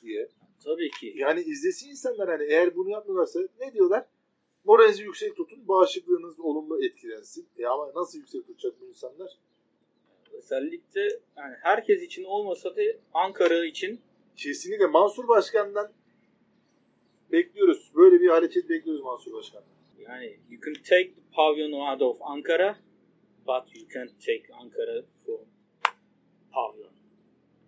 diye. 0.03 0.29
Tabii 0.65 0.91
ki. 0.91 1.15
Yani 1.17 1.41
izlesin 1.41 1.91
insanlar 1.91 2.29
hani 2.29 2.45
eğer 2.45 2.77
bunu 2.77 2.91
yapmıyorlarsa 2.91 3.41
ne 3.61 3.73
diyorlar? 3.73 4.07
Moralinizi 4.67 5.03
yüksek 5.03 5.37
tutun, 5.37 5.69
bağışıklığınız 5.69 6.41
olumlu 6.41 6.85
etkilensin. 6.85 7.49
E 7.59 7.67
ama 7.67 7.93
nasıl 7.95 8.19
yüksek 8.19 8.47
tutacak 8.47 8.81
bu 8.81 8.87
insanlar? 8.87 9.39
Özellikle 10.33 11.01
yani 11.37 11.55
herkes 11.63 12.03
için 12.03 12.25
olmasa 12.25 12.77
da 12.77 12.83
Ankara 13.15 13.65
için 13.65 14.01
Kesinlikle 14.37 14.87
Mansur 14.87 15.29
Başkan'dan 15.29 15.93
bekliyoruz. 17.33 17.93
Böyle 17.95 18.21
bir 18.21 18.29
hareket 18.29 18.69
bekliyoruz 18.69 19.03
Mansur 19.03 19.33
Başkan'dan. 19.33 19.77
yani 19.99 20.39
you 20.51 20.61
can 20.65 20.75
take 20.75 21.15
the 21.15 21.23
pavilion 21.33 21.73
out 21.73 22.03
of 22.03 22.23
Ankara 22.23 22.79
but 23.47 23.77
you 23.77 23.89
can't 23.95 24.21
take 24.21 24.43
Ankara 24.53 25.03
from 25.27 25.41
pavilion 26.53 26.93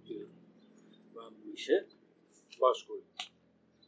diyorum 0.07 0.33
ben 1.17 1.33
bu 1.45 1.55
işe. 1.55 1.87
Baş 2.61 2.83
koy. 2.83 3.00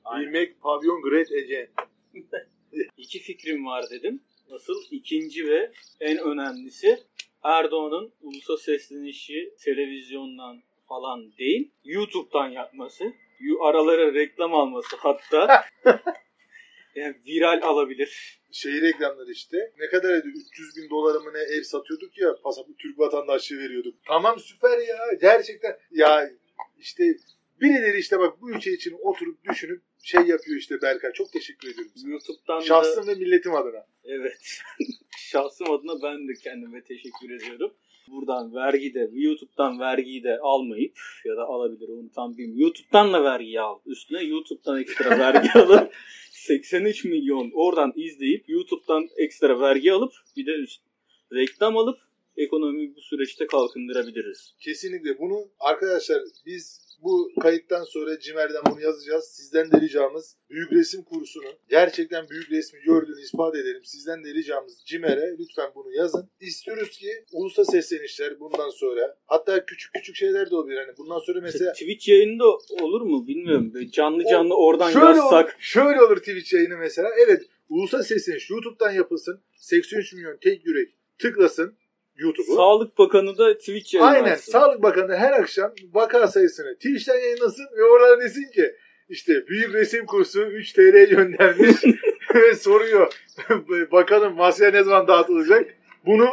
We 0.04 0.26
make 0.26 0.54
pavyon 0.60 1.02
great 1.02 1.32
again. 1.32 1.68
İki 2.96 3.18
fikrim 3.18 3.66
var 3.66 3.84
dedim. 3.90 4.20
Asıl 4.50 4.82
ikinci 4.90 5.48
ve 5.48 5.72
en 6.00 6.18
önemlisi 6.18 6.98
Erdoğan'ın 7.42 8.12
ulusa 8.22 8.56
seslenişi 8.56 9.54
televizyondan 9.58 10.62
falan 10.88 11.36
değil. 11.38 11.70
YouTube'dan 11.84 12.48
yapması. 12.48 13.04
Aralara 13.60 14.14
reklam 14.14 14.54
alması 14.54 14.96
hatta. 14.96 15.64
yani 16.94 17.14
viral 17.26 17.60
alabilir. 17.62 18.40
Şey 18.52 18.80
reklamları 18.80 19.30
işte. 19.32 19.72
Ne 19.78 19.86
kadar 19.86 20.14
ediyor? 20.14 20.34
300 20.50 20.76
bin 20.76 20.90
dolara 20.90 21.20
mı 21.20 21.30
ne 21.34 21.56
ev 21.56 21.62
satıyorduk 21.62 22.18
ya. 22.18 22.34
Pasaport 22.42 22.78
Türk 22.78 22.98
vatandaşlığı 22.98 23.58
veriyorduk. 23.58 23.94
Tamam 24.06 24.38
süper 24.38 24.78
ya. 24.78 24.98
Gerçekten. 25.20 25.76
Ya 25.90 26.30
işte 26.78 27.16
birileri 27.60 27.98
işte 27.98 28.18
bak 28.18 28.40
bu 28.40 28.50
ülke 28.50 28.72
için 28.72 28.96
oturup 29.02 29.44
düşünüp 29.44 29.82
şey 30.02 30.20
yapıyor 30.20 30.58
işte 30.58 30.82
Berkay. 30.82 31.12
Çok 31.12 31.32
teşekkür 31.32 31.68
ediyorum 31.68 31.92
sana. 31.94 32.10
YouTube'dan 32.10 32.60
da 32.60 32.64
Şahsım 32.64 33.06
ve 33.06 33.14
milletim 33.14 33.54
adına. 33.54 33.86
Evet. 34.04 34.62
Şahsım 35.18 35.70
adına 35.70 36.02
ben 36.02 36.28
de 36.28 36.32
kendime 36.42 36.84
teşekkür 36.84 37.30
ediyorum. 37.30 37.74
Buradan 38.08 38.54
vergi 38.54 38.94
de, 38.94 39.10
YouTube'dan 39.12 39.80
vergiyi 39.80 40.24
de 40.24 40.38
almayıp 40.38 40.98
ya 41.24 41.36
da 41.36 41.44
alabilir 41.44 41.88
onu 41.88 42.10
tam 42.14 42.38
bilmiyorum. 42.38 42.60
YouTube'dan 42.60 43.12
da 43.12 43.24
vergi 43.24 43.60
al. 43.60 43.78
Üstüne 43.86 44.22
YouTube'dan 44.22 44.80
ekstra 44.80 45.18
vergi 45.18 45.50
alıp 45.58 45.94
83 46.30 47.04
milyon 47.04 47.50
oradan 47.54 47.92
izleyip 47.96 48.48
YouTube'dan 48.48 49.08
ekstra 49.16 49.60
vergi 49.60 49.92
alıp 49.92 50.12
bir 50.36 50.46
de 50.46 50.52
üst, 50.52 50.82
reklam 51.32 51.76
alıp 51.76 51.98
ekonomiyi 52.42 52.94
bu 52.96 53.00
süreçte 53.00 53.46
kalkındırabiliriz. 53.46 54.54
Kesinlikle 54.60 55.18
bunu 55.18 55.48
arkadaşlar 55.60 56.22
biz 56.46 56.80
bu 57.02 57.30
kayıttan 57.42 57.84
sonra 57.84 58.18
Cimer'den 58.18 58.62
bunu 58.70 58.80
yazacağız. 58.80 59.24
Sizden 59.24 59.72
de 59.72 59.80
ricamız 59.80 60.36
büyük 60.50 60.72
resim 60.72 61.02
kursunun 61.02 61.52
gerçekten 61.68 62.28
büyük 62.30 62.50
resmi 62.50 62.80
gördüğünü 62.80 63.20
ispat 63.22 63.54
edelim. 63.56 63.84
Sizden 63.84 64.24
de 64.24 64.34
ricamız 64.34 64.82
Cimer'e 64.86 65.36
lütfen 65.38 65.70
bunu 65.74 65.92
yazın. 65.92 66.30
İstiyoruz 66.40 66.90
ki 66.98 67.24
ulusa 67.32 67.64
seslenişler 67.64 68.40
bundan 68.40 68.70
sonra 68.70 69.16
hatta 69.26 69.66
küçük 69.66 69.92
küçük 69.94 70.16
şeyler 70.16 70.50
de 70.50 70.56
olabilir. 70.56 70.76
Hani 70.76 70.96
bundan 70.98 71.18
sonra 71.18 71.40
mesela 71.40 71.72
Twitch 71.72 72.08
yayında 72.08 72.44
olur 72.82 73.00
mu 73.00 73.26
bilmiyorum. 73.26 73.74
Böyle 73.74 73.90
canlı 73.90 74.22
O- 74.26 74.30
canlı 74.30 74.54
oradan 74.56 74.90
şöyle 74.90 75.06
yazsak. 75.06 75.44
olur, 75.44 75.54
şöyle 75.60 76.02
olur 76.02 76.16
Twitch 76.16 76.54
yayını 76.54 76.76
mesela. 76.76 77.08
Evet 77.26 77.42
ulusa 77.68 78.02
sesleniş 78.02 78.50
YouTube'dan 78.50 78.90
yapılsın. 78.92 79.40
83 79.56 80.12
milyon 80.12 80.36
tek 80.36 80.66
yürek 80.66 80.88
tıklasın 81.18 81.74
YouTube'u. 82.16 82.56
Sağlık 82.56 82.98
Bakanı 82.98 83.38
da 83.38 83.58
Twitch 83.58 83.94
yayını 83.94 84.10
Aynen. 84.10 84.34
Sağlık 84.34 84.82
Bakanı 84.82 85.16
her 85.16 85.32
akşam 85.32 85.72
vaka 85.92 86.28
sayısını 86.28 86.74
Twitch'ten 86.74 87.18
yayınlasın 87.18 87.66
ve 87.76 87.84
orada 87.84 88.20
desin 88.20 88.50
ki 88.54 88.74
işte 89.08 89.46
büyük 89.46 89.74
resim 89.74 90.06
kursu 90.06 90.42
3 90.42 90.72
TL 90.72 91.06
göndermiş 91.10 91.76
ve 92.34 92.54
soruyor. 92.54 93.12
Bakanım 93.92 94.36
masaya 94.36 94.70
ne 94.70 94.82
zaman 94.82 95.08
dağıtılacak? 95.08 95.74
Bunu 96.06 96.26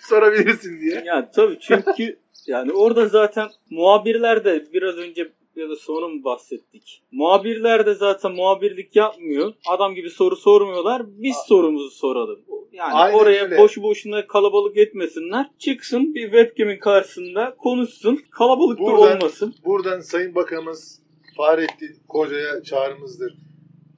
sorabilirsin 0.00 0.80
diye. 0.80 1.02
Ya 1.06 1.30
tabii 1.30 1.58
çünkü 1.60 2.18
yani 2.46 2.72
orada 2.72 3.06
zaten 3.08 3.48
muhabirler 3.70 4.44
de 4.44 4.64
biraz 4.72 4.96
önce 4.98 5.32
ya 5.56 5.68
da 5.68 5.76
sonra 5.76 6.08
mı 6.08 6.24
bahsettik? 6.24 7.02
Muhabirler 7.12 7.86
de 7.86 7.94
zaten 7.94 8.32
muhabirlik 8.32 8.96
yapmıyor. 8.96 9.52
Adam 9.68 9.94
gibi 9.94 10.10
soru 10.10 10.36
sormuyorlar. 10.36 11.02
Biz 11.06 11.36
A- 11.36 11.46
sorumuzu 11.48 11.90
soralım. 11.90 12.40
Yani 12.72 12.92
Aynen 12.92 13.18
oraya 13.18 13.44
öyle. 13.44 13.58
boşu 13.58 13.82
boşuna 13.82 14.26
kalabalık 14.26 14.76
etmesinler. 14.76 15.46
Çıksın 15.58 16.14
bir 16.14 16.22
webcam'in 16.22 16.78
karşısında 16.78 17.54
konuşsun. 17.58 18.20
Kalabalık 18.30 18.78
da 18.78 18.82
Buradan- 18.82 19.16
olmasın. 19.16 19.54
Buradan 19.64 20.00
Sayın 20.00 20.34
Bakanımız 20.34 21.02
Fahrettin 21.36 21.96
Koca'ya 22.08 22.62
çağrımızdır. 22.62 23.34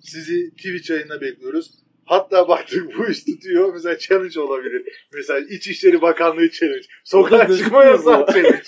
Sizi 0.00 0.50
Twitch 0.50 0.90
yayına 0.90 1.20
bekliyoruz. 1.20 1.70
Hatta 2.04 2.48
baktık 2.48 2.98
bu 2.98 3.08
iş 3.10 3.24
tutuyor. 3.24 3.72
Mesela 3.74 3.98
challenge 3.98 4.40
olabilir. 4.40 4.82
Mesela 5.14 5.40
İçişleri 5.50 6.02
Bakanlığı 6.02 6.50
challenge. 6.50 6.86
Sokağa 7.04 7.56
çıkma 7.56 7.84
yasağı 7.84 8.26
challenge. 8.26 8.62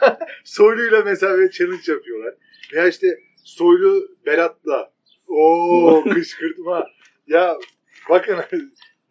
Soylu'yla 0.44 1.02
mesela 1.04 1.34
böyle 1.34 1.50
challenge 1.50 1.92
yapıyorlar. 1.92 2.34
Veya 2.74 2.88
işte 2.88 3.18
Soylu 3.44 4.08
Berat'la. 4.26 4.92
Oo 5.28 6.04
kışkırtma. 6.14 6.86
ya 7.26 7.56
bakın 8.10 8.36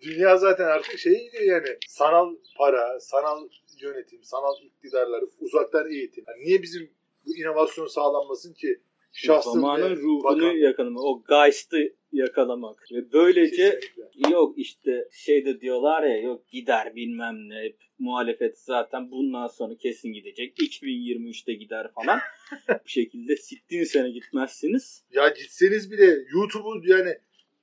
dünya 0.02 0.38
zaten 0.38 0.66
artık 0.66 1.00
şey 1.00 1.14
gidiyor 1.26 1.44
yani. 1.44 1.78
Sanal 1.88 2.36
para, 2.58 3.00
sanal 3.00 3.48
yönetim, 3.82 4.24
sanal 4.24 4.54
iktidarlar, 4.64 5.24
uzaktan 5.40 5.92
eğitim. 5.92 6.24
Yani 6.28 6.46
niye 6.46 6.62
bizim 6.62 6.90
bu 7.26 7.36
inovasyon 7.38 7.88
sağlanmasın 7.88 8.54
ki? 8.54 8.82
Şahsın 9.12 9.52
Zamanın 9.52 9.96
ruhunu 9.96 10.24
bakan- 10.24 10.58
yakalamak. 10.58 11.04
O 11.04 11.24
Geist'ı 11.30 11.94
yakalamak. 12.12 12.86
Ve 12.92 13.12
böylece 13.14 13.80
Kesinlikle. 13.80 14.08
Yok 14.32 14.58
işte 14.58 15.08
şeyde 15.12 15.62
diyorlar 15.62 16.04
ya 16.04 16.22
yok 16.22 16.48
gider 16.48 16.96
bilmem 16.96 17.50
ne 17.50 17.56
hep 17.64 17.78
muhalefet 18.00 18.60
zaten 18.60 19.12
bundan 19.12 19.48
sonra 19.48 19.76
kesin 19.78 20.14
gidecek 20.14 20.58
2023'te 20.60 21.54
gider 21.54 21.92
falan 21.96 22.20
bu 22.70 22.88
şekilde 22.88 23.36
sittin 23.36 23.84
sene 23.84 24.10
gitmezsiniz 24.10 25.04
Ya 25.12 25.30
gitseniz 25.30 25.92
bile 25.92 26.06
YouTube'u 26.34 26.82
yani 26.86 27.18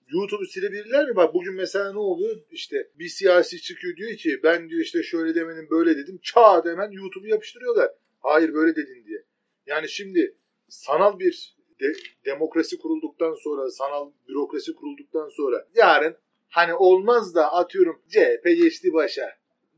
YouTube'u 0.09 0.47
silebilirler 0.47 1.09
mi? 1.09 1.17
Bak 1.17 1.35
bugün 1.35 1.55
mesela 1.55 1.93
ne 1.93 1.99
oluyor? 1.99 2.37
İşte 2.51 2.89
bir 2.99 3.09
siyasi 3.09 3.63
çıkıyor 3.63 3.97
diyor 3.97 4.15
ki 4.15 4.41
ben 4.43 4.69
diyor 4.69 4.81
işte 4.81 5.03
şöyle 5.03 5.35
demenin 5.35 5.71
böyle 5.71 5.97
dedim. 5.97 6.19
Çağ 6.23 6.65
hemen 6.65 6.91
YouTube'u 6.91 7.29
yapıştırıyorlar. 7.29 7.91
Hayır 8.21 8.55
böyle 8.55 8.77
dedin 8.77 9.05
diye. 9.07 9.25
Yani 9.67 9.89
şimdi 9.89 10.37
sanal 10.69 11.19
bir 11.19 11.57
de- 11.81 11.97
demokrasi 12.25 12.79
kurulduktan 12.79 13.35
sonra, 13.35 13.71
sanal 13.71 14.11
bürokrasi 14.29 14.75
kurulduktan 14.75 15.29
sonra 15.29 15.69
yarın 15.75 16.17
hani 16.49 16.75
olmaz 16.75 17.35
da 17.35 17.53
atıyorum 17.53 18.03
CHP 18.09 18.45
geçti 18.45 18.93
başa. 18.93 19.31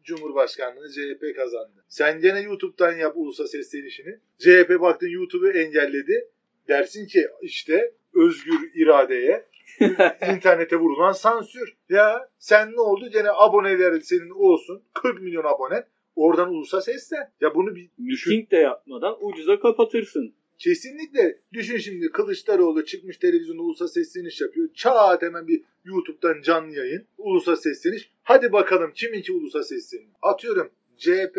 Cumhurbaşkanlığı 0.05 0.89
CHP 0.93 1.37
kazandı. 1.37 1.85
Sen 1.89 2.21
gene 2.21 2.41
YouTube'dan 2.41 2.97
yap 2.97 3.17
ulusa 3.17 3.47
seslenişini. 3.47 4.19
CHP 4.39 4.81
baktın 4.81 5.09
YouTube'u 5.09 5.51
engelledi. 5.51 6.29
Dersin 6.69 7.07
ki 7.07 7.29
işte 7.43 7.93
özgür 8.15 8.71
iradeye 8.75 9.47
internete 10.35 10.77
vurulan 10.77 11.13
sansür. 11.13 11.77
Ya 11.89 12.31
sen 12.39 12.73
ne 12.73 12.81
oldu? 12.81 13.09
Gene 13.13 13.29
aboneler 13.31 14.01
senin 14.01 14.31
olsun. 14.31 14.83
40 14.95 15.21
milyon 15.23 15.45
abone. 15.45 15.85
Oradan 16.17 16.51
ulusa 16.51 16.81
seslen. 16.81 17.33
Ya 17.41 17.55
bunu 17.55 17.75
bir 17.75 17.91
düşün. 18.09 18.33
miting 18.33 18.51
de 18.51 18.57
yapmadan 18.57 19.17
ucuza 19.21 19.61
kapatırsın 19.61 20.35
Kesinlikle. 20.59 21.39
Düşün 21.53 21.79
şimdi 21.79 22.09
Kılıçdaroğlu 22.13 22.85
çıkmış 22.85 23.19
televizyonda 23.19 23.63
ulusa 23.63 23.89
sesleniş 23.89 24.41
yapıyor. 24.41 24.69
Çat 24.75 25.23
hemen 25.23 25.49
bir 25.49 25.63
YouTube'dan 25.85 26.43
canlı 26.43 26.75
yayın. 26.77 27.07
Ulusa 27.19 27.57
sesleniş. 27.57 28.11
Hadi 28.23 28.53
bakalım 28.53 28.93
kiminki 28.95 29.33
ulusa 29.33 29.63
sesleniş. 29.63 30.07
Atıyorum 30.23 30.71
CHP 30.97 31.37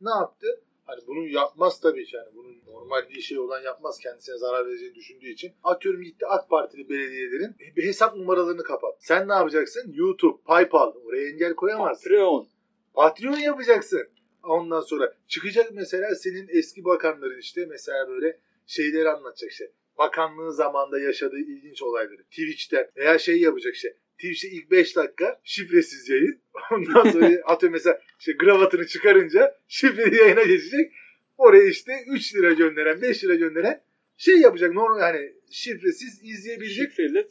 ne 0.00 0.10
yaptı? 0.10 0.46
Hani 0.88 1.00
bunu 1.06 1.28
yapmaz 1.28 1.80
tabii 1.80 2.04
ki. 2.04 2.16
Yani 2.16 2.28
bunun 2.34 2.62
normal 2.66 3.08
bir 3.08 3.20
şey 3.20 3.38
olan 3.38 3.62
yapmaz 3.62 3.98
kendisine 3.98 4.38
zarar 4.38 4.66
vereceğini 4.66 4.94
düşündüğü 4.94 5.28
için. 5.28 5.52
Atıyorum 5.64 6.02
gitti 6.02 6.26
AK 6.26 6.50
Partili 6.50 6.88
belediyelerin 6.88 7.56
bir 7.76 7.84
hesap 7.84 8.16
numaralarını 8.16 8.62
kapat. 8.62 8.96
Sen 8.98 9.28
ne 9.28 9.32
yapacaksın? 9.32 9.92
YouTube, 9.92 10.42
PayPal 10.44 10.92
oraya 11.04 11.28
engel 11.28 11.54
koyamazsın. 11.54 12.10
Patreon 12.10 12.48
Patreon 12.94 13.38
yapacaksın. 13.38 14.08
Ondan 14.42 14.80
sonra 14.80 15.14
çıkacak 15.26 15.70
mesela 15.72 16.14
senin 16.14 16.48
eski 16.50 16.84
bakanların 16.84 17.38
işte 17.38 17.66
mesela 17.66 18.08
böyle 18.08 18.40
şeyleri 18.66 19.08
anlatacak 19.08 19.50
işte. 19.50 19.72
Bakanlığı 19.98 20.52
zamanında 20.52 20.98
yaşadığı 20.98 21.38
ilginç 21.38 21.82
olayları. 21.82 22.24
Twitch'ten 22.24 22.90
veya 22.96 23.18
şey 23.18 23.40
yapacak 23.40 23.74
işte. 23.74 23.96
Twitch'te 24.18 24.48
ilk 24.48 24.70
5 24.70 24.96
dakika 24.96 25.40
şifresiz 25.44 26.08
yayın. 26.08 26.38
Ondan 26.72 27.10
sonra 27.10 27.26
atıyorum 27.44 27.72
mesela 27.72 28.00
işte 28.18 28.32
gravatını 28.32 28.86
çıkarınca 28.86 29.56
şifreli 29.68 30.16
yayına 30.16 30.42
geçecek. 30.42 30.92
Oraya 31.38 31.68
işte 31.68 31.92
3 32.06 32.34
lira 32.34 32.52
gönderen 32.52 33.02
5 33.02 33.24
lira 33.24 33.34
gönderen 33.34 33.80
şey 34.16 34.36
yapacak. 34.36 34.74
Normal 34.74 35.00
yani 35.00 35.32
şifresiz 35.50 36.20
izleyebilecek 36.24 36.90
şifreyle 36.90 37.26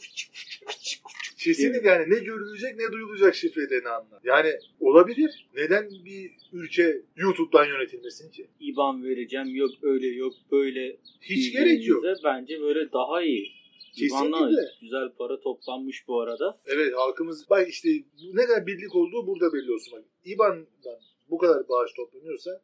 Kesinlikle 1.38 1.90
yani 1.90 2.10
ne 2.10 2.20
görülecek 2.20 2.80
ne 2.80 2.92
duyulacak 2.92 3.36
şifrelerini 3.36 3.90
anlar. 3.90 4.20
Yani 4.24 4.54
olabilir. 4.80 5.48
Neden 5.56 5.90
bir 6.06 6.32
ülke 6.54 7.02
YouTube'dan 7.16 7.66
yönetilmesin 7.66 8.32
ki? 8.32 8.48
IBAN 8.60 9.04
vereceğim 9.04 9.56
yok 9.56 9.72
öyle 9.82 10.08
yok 10.08 10.34
böyle 10.52 10.98
Hiç 11.22 11.54
gerek 11.54 11.88
yok. 11.88 12.04
Bence 12.24 12.62
böyle 12.62 12.92
daha 12.92 13.24
iyi 13.24 13.57
Kesinlikle. 14.00 14.62
güzel 14.82 15.10
para 15.18 15.40
toplanmış 15.40 16.08
bu 16.08 16.22
arada 16.22 16.60
Evet 16.66 16.94
halkımız 16.96 17.50
bak 17.50 17.70
işte 17.70 17.90
ne 18.34 18.46
kadar 18.46 18.68
birlik 18.68 18.96
olduğu 18.96 19.28
burada 19.28 19.54
belli 19.54 19.72
olsun. 19.72 19.94
Bak, 19.94 20.06
İBAN'dan 20.26 21.00
bu 21.30 21.38
kadar 21.38 21.70
bağış 21.70 21.92
toplanıyorsa 21.94 22.62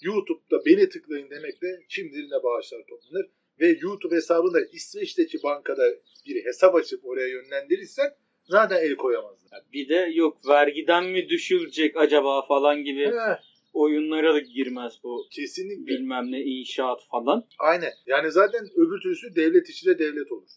YouTube'da 0.00 0.64
beni 0.66 0.88
tıklayın 0.88 1.30
demekle 1.30 1.68
kim 1.88 2.06
bilir 2.12 2.24
ne 2.30 2.42
bağışlar 2.42 2.80
toplanır. 2.88 3.26
Ve 3.60 3.78
YouTube 3.80 4.14
hesabında 4.16 4.58
İsveç'teki 4.72 5.42
bankada 5.42 5.82
bir 6.26 6.44
hesap 6.44 6.74
açıp 6.74 7.06
oraya 7.06 7.28
yönlendirirsen 7.28 8.14
zaten 8.44 8.76
el 8.82 8.96
koyamazlar. 8.96 9.50
Ya 9.52 9.64
bir 9.72 9.88
de 9.88 10.10
yok 10.14 10.48
vergiden 10.48 11.04
mi 11.04 11.28
düşülecek 11.28 11.96
acaba 11.96 12.42
falan 12.46 12.84
gibi 12.84 13.06
Heh, 13.06 13.36
oyunlara 13.72 14.34
da 14.34 14.38
girmez 14.38 14.92
bu 15.04 15.26
kesinlikle. 15.30 15.86
bilmem 15.86 16.32
ne 16.32 16.40
inşaat 16.42 17.00
falan. 17.10 17.46
Aynen. 17.58 17.92
Yani 18.06 18.30
zaten 18.30 18.68
öbür 18.76 19.00
türlüsü 19.00 19.34
devlet 19.36 19.68
içinde 19.70 19.98
devlet 19.98 20.32
olur. 20.32 20.48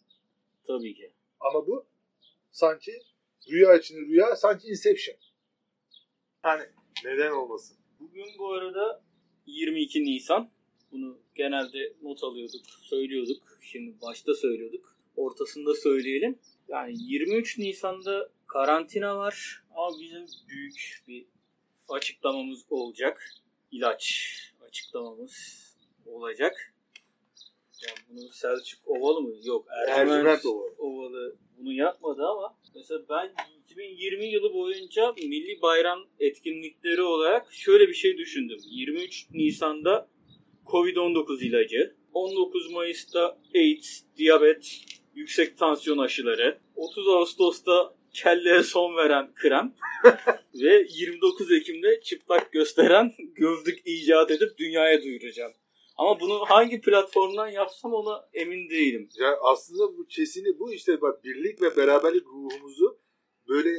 Tabii 0.67 0.93
ki. 0.93 1.11
Ama 1.39 1.67
bu 1.67 1.85
sanki 2.51 2.91
rüya 3.51 3.75
içinde 3.75 3.99
rüya 4.01 4.35
sanki 4.35 4.67
Inception. 4.67 5.17
Hani 6.41 6.63
neden 7.05 7.31
olmasın? 7.31 7.77
Bugün 7.99 8.25
bu 8.39 8.53
arada 8.53 9.03
22 9.45 10.05
Nisan. 10.05 10.49
Bunu 10.91 11.19
genelde 11.35 11.93
not 12.01 12.23
alıyorduk, 12.23 12.65
söylüyorduk. 12.81 13.57
Şimdi 13.61 14.01
başta 14.01 14.33
söylüyorduk. 14.33 14.95
Ortasında 15.15 15.73
söyleyelim. 15.73 16.39
Yani 16.67 16.93
23 16.97 17.57
Nisan'da 17.57 18.29
karantina 18.47 19.17
var 19.17 19.63
ama 19.75 19.99
bizim 19.99 20.25
büyük 20.47 21.03
bir 21.07 21.25
açıklamamız 21.89 22.65
olacak. 22.69 23.33
İlaç 23.71 24.33
açıklamamız 24.67 25.63
olacak. 26.05 26.72
Yani 27.87 27.97
bunu 28.09 28.29
Selçuk 28.31 28.79
Ovalı 28.85 29.21
mı? 29.21 29.33
Yok 29.43 29.67
Ercüment, 29.89 30.45
Ovalı. 30.45 30.75
Ovalı 30.77 31.35
bunu 31.57 31.73
yapmadı 31.73 32.21
ama 32.25 32.57
mesela 32.75 33.01
ben 33.09 33.33
2020 33.65 34.25
yılı 34.25 34.53
boyunca 34.53 35.13
milli 35.13 35.61
bayram 35.61 35.99
etkinlikleri 36.19 37.01
olarak 37.01 37.53
şöyle 37.53 37.87
bir 37.87 37.93
şey 37.93 38.17
düşündüm. 38.17 38.57
23 38.65 39.25
Nisan'da 39.33 40.09
Covid-19 40.65 41.43
ilacı, 41.43 41.95
19 42.13 42.71
Mayıs'ta 42.71 43.39
AIDS, 43.55 44.01
diyabet, 44.17 44.81
yüksek 45.15 45.57
tansiyon 45.57 45.97
aşıları, 45.97 46.57
30 46.75 47.07
Ağustos'ta 47.07 47.95
kelleye 48.13 48.63
son 48.63 48.95
veren 48.95 49.33
krem 49.35 49.75
ve 50.61 50.87
29 50.89 51.51
Ekim'de 51.51 52.01
çıplak 52.01 52.51
gösteren 52.51 53.13
gözlük 53.35 53.81
icat 53.85 54.31
edip 54.31 54.57
dünyaya 54.57 55.03
duyuracağım. 55.03 55.53
Ama 55.95 56.19
bunu 56.19 56.45
hangi 56.45 56.81
platformdan 56.81 57.47
yapsam 57.47 57.93
ona 57.93 58.29
emin 58.33 58.69
değilim. 58.69 59.09
Ya 59.19 59.37
aslında 59.41 59.97
bu 59.97 60.05
kesini 60.07 60.59
bu 60.59 60.73
işte 60.73 61.01
bak 61.01 61.23
birlik 61.23 61.61
ve 61.61 61.77
beraberlik 61.77 62.25
ruhumuzu 62.25 62.99
böyle 63.47 63.69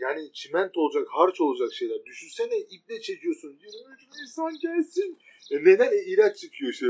yani 0.00 0.32
çimento 0.32 0.80
olacak, 0.80 1.08
harç 1.10 1.40
olacak 1.40 1.72
şeyler. 1.72 2.04
Düşünsene 2.04 2.58
iple 2.58 3.00
çekiyorsun. 3.00 3.48
23 3.48 4.08
Nisan 4.20 4.58
gelsin. 4.62 5.18
E 5.50 5.64
neden 5.64 5.92
e, 5.92 6.04
ilaç 6.06 6.36
çıkıyor 6.38 6.72
işte. 6.72 6.86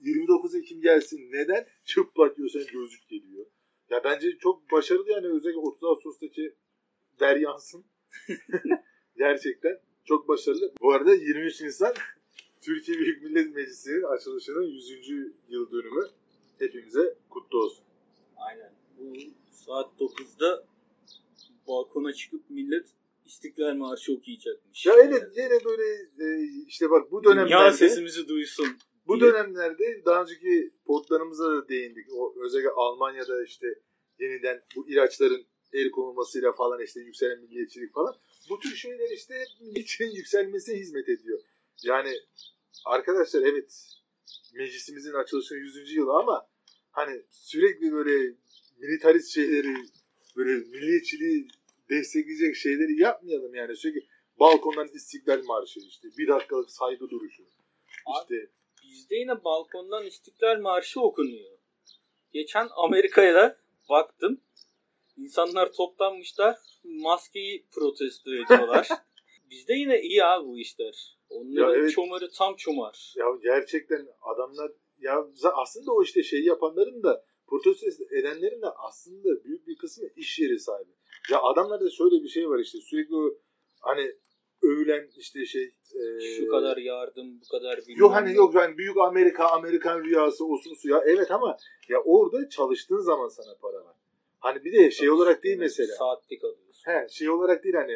29 0.00 0.54
Ekim 0.54 0.80
gelsin. 0.80 1.30
Neden? 1.32 1.66
Çıplak 1.84 2.36
diyorsan 2.36 2.62
gözlük 2.72 3.08
geliyor. 3.08 3.46
Ya 3.90 4.04
bence 4.04 4.38
çok 4.38 4.72
başarılı 4.72 5.10
yani 5.10 5.26
özellikle 5.26 5.60
30 5.60 5.84
Ağustos'taki 5.84 6.54
Deryansın. 7.20 7.84
Gerçekten 9.16 9.80
çok 10.04 10.28
başarılı. 10.28 10.72
Bu 10.80 10.92
arada 10.92 11.14
23 11.14 11.60
Nisan 11.60 11.94
Türkiye 12.62 12.98
Büyük 12.98 13.22
Millet 13.22 13.54
Meclisi'nin 13.54 14.02
açılışının 14.02 14.62
100. 14.62 14.90
yıl 15.48 15.70
dönümü. 15.70 16.08
Hepimize 16.58 17.14
kutlu 17.30 17.58
olsun. 17.62 17.84
Aynen. 18.36 18.72
Bu 18.98 19.12
saat 19.50 20.00
9'da 20.00 20.64
balkona 21.68 22.12
çıkıp 22.12 22.50
millet 22.50 22.88
İstiklal 23.26 23.74
Marşı 23.74 24.12
okuyacakmış. 24.12 24.86
Ya 24.86 24.94
evet 25.04 25.22
yine 25.36 25.64
böyle 25.64 25.84
e, 26.18 26.48
işte 26.66 26.90
bak 26.90 27.12
bu 27.12 27.24
Dünya 27.24 27.34
dönemlerde 27.36 27.76
sesimizi 27.76 28.28
duysun. 28.28 28.66
bu 29.06 29.20
diye. 29.20 29.30
dönemlerde 29.30 30.02
daha 30.04 30.22
önceki 30.22 30.70
podlarımıza 30.86 31.44
da 31.44 31.68
değindik. 31.68 32.06
O 32.12 32.34
özellikle 32.44 32.70
Almanya'da 32.70 33.44
işte 33.44 33.66
yeniden 34.18 34.62
bu 34.76 34.88
ilaçların 34.88 35.46
el 35.72 35.90
konulmasıyla 35.90 36.52
falan 36.52 36.82
işte 36.82 37.00
yükselen 37.00 37.40
milliyetçilik 37.40 37.94
falan. 37.94 38.14
Bu 38.50 38.58
tür 38.58 38.74
şeyler 38.76 39.10
işte 39.10 39.34
milliyetçiliğin 39.60 40.12
yükselmesine 40.16 40.76
hizmet 40.76 41.08
ediyor. 41.08 41.40
Yani 41.84 42.12
arkadaşlar 42.84 43.42
evet 43.42 43.86
meclisimizin 44.54 45.12
açılışının 45.12 45.58
100. 45.58 45.94
yılı 45.94 46.12
ama 46.12 46.48
hani 46.90 47.22
sürekli 47.30 47.92
böyle 47.92 48.34
militarist 48.78 49.34
şeyleri 49.34 49.76
böyle 50.36 50.52
milliyetçiliği 50.52 51.48
destekleyecek 51.90 52.56
şeyleri 52.56 53.00
yapmayalım 53.00 53.54
yani 53.54 53.76
sürekli 53.76 54.06
balkondan 54.40 54.88
istiklal 54.94 55.42
marşı 55.44 55.80
işte 55.80 56.08
bir 56.18 56.28
dakikalık 56.28 56.70
saygı 56.70 57.10
duruşu 57.10 57.42
işte 58.22 58.50
Bizde 58.82 59.16
yine 59.16 59.44
balkondan 59.44 60.06
İstiklal 60.06 60.60
Marşı 60.60 61.00
okunuyor. 61.00 61.58
Geçen 62.32 62.68
Amerika'ya 62.76 63.56
baktım. 63.88 64.40
İnsanlar 65.16 65.72
toplanmışlar. 65.72 66.58
Maskeyi 66.84 67.66
protesto 67.70 68.34
ediyorlar. 68.34 68.88
Bizde 69.52 69.74
yine 69.74 70.00
iyi 70.00 70.24
abi 70.24 70.48
bu 70.48 70.58
işler. 70.58 71.18
Onların 71.30 71.72
Ya 71.72 71.76
evet. 71.76 71.90
çomarı 71.92 72.30
tam 72.30 72.56
çomar. 72.56 73.14
ya 73.16 73.26
gerçekten 73.42 74.08
adamlar 74.20 74.72
ya 74.98 75.26
aslında 75.54 75.92
o 75.92 76.02
işte 76.02 76.22
şeyi 76.22 76.44
yapanların 76.44 77.02
da 77.02 77.24
protesto 77.46 78.04
edenlerin 78.18 78.62
de 78.62 78.66
aslında 78.88 79.44
büyük 79.44 79.66
bir 79.66 79.76
kısmı 79.78 80.08
iş 80.16 80.38
yeri 80.38 80.58
sahibi. 80.58 80.90
Ya 81.30 81.42
adamlarda 81.42 81.90
şöyle 81.90 82.22
bir 82.22 82.28
şey 82.28 82.48
var 82.48 82.58
işte 82.58 82.78
sürekli 82.78 83.16
o 83.16 83.34
hani 83.80 84.12
övülen 84.62 85.08
işte 85.16 85.46
şey 85.46 85.74
e, 85.94 86.20
Şu 86.20 86.48
kadar 86.48 86.76
yardım, 86.76 87.40
bu 87.40 87.48
kadar 87.58 87.78
bilmem 87.78 87.96
Yok 88.00 88.14
hani 88.14 88.34
yok 88.34 88.54
yani 88.54 88.78
büyük 88.78 88.96
Amerika, 88.96 89.46
Amerikan 89.48 90.04
rüyası 90.04 90.44
olsun 90.44 90.74
su 90.74 90.88
ya. 90.88 91.02
Evet 91.06 91.30
ama 91.30 91.56
ya 91.88 91.98
orada 92.04 92.48
çalıştığın 92.48 93.00
zaman 93.00 93.28
sana 93.28 93.54
para 93.62 93.84
var. 93.84 93.96
Hani 94.38 94.64
bir 94.64 94.72
de 94.72 94.90
şey 94.90 95.10
olarak 95.10 95.44
değil 95.44 95.58
mesela. 95.58 95.94
Saatlik 95.96 96.44
alıyorsun. 96.44 96.82
He 96.84 97.06
şey 97.10 97.30
olarak 97.30 97.64
değil 97.64 97.74
hani 97.74 97.92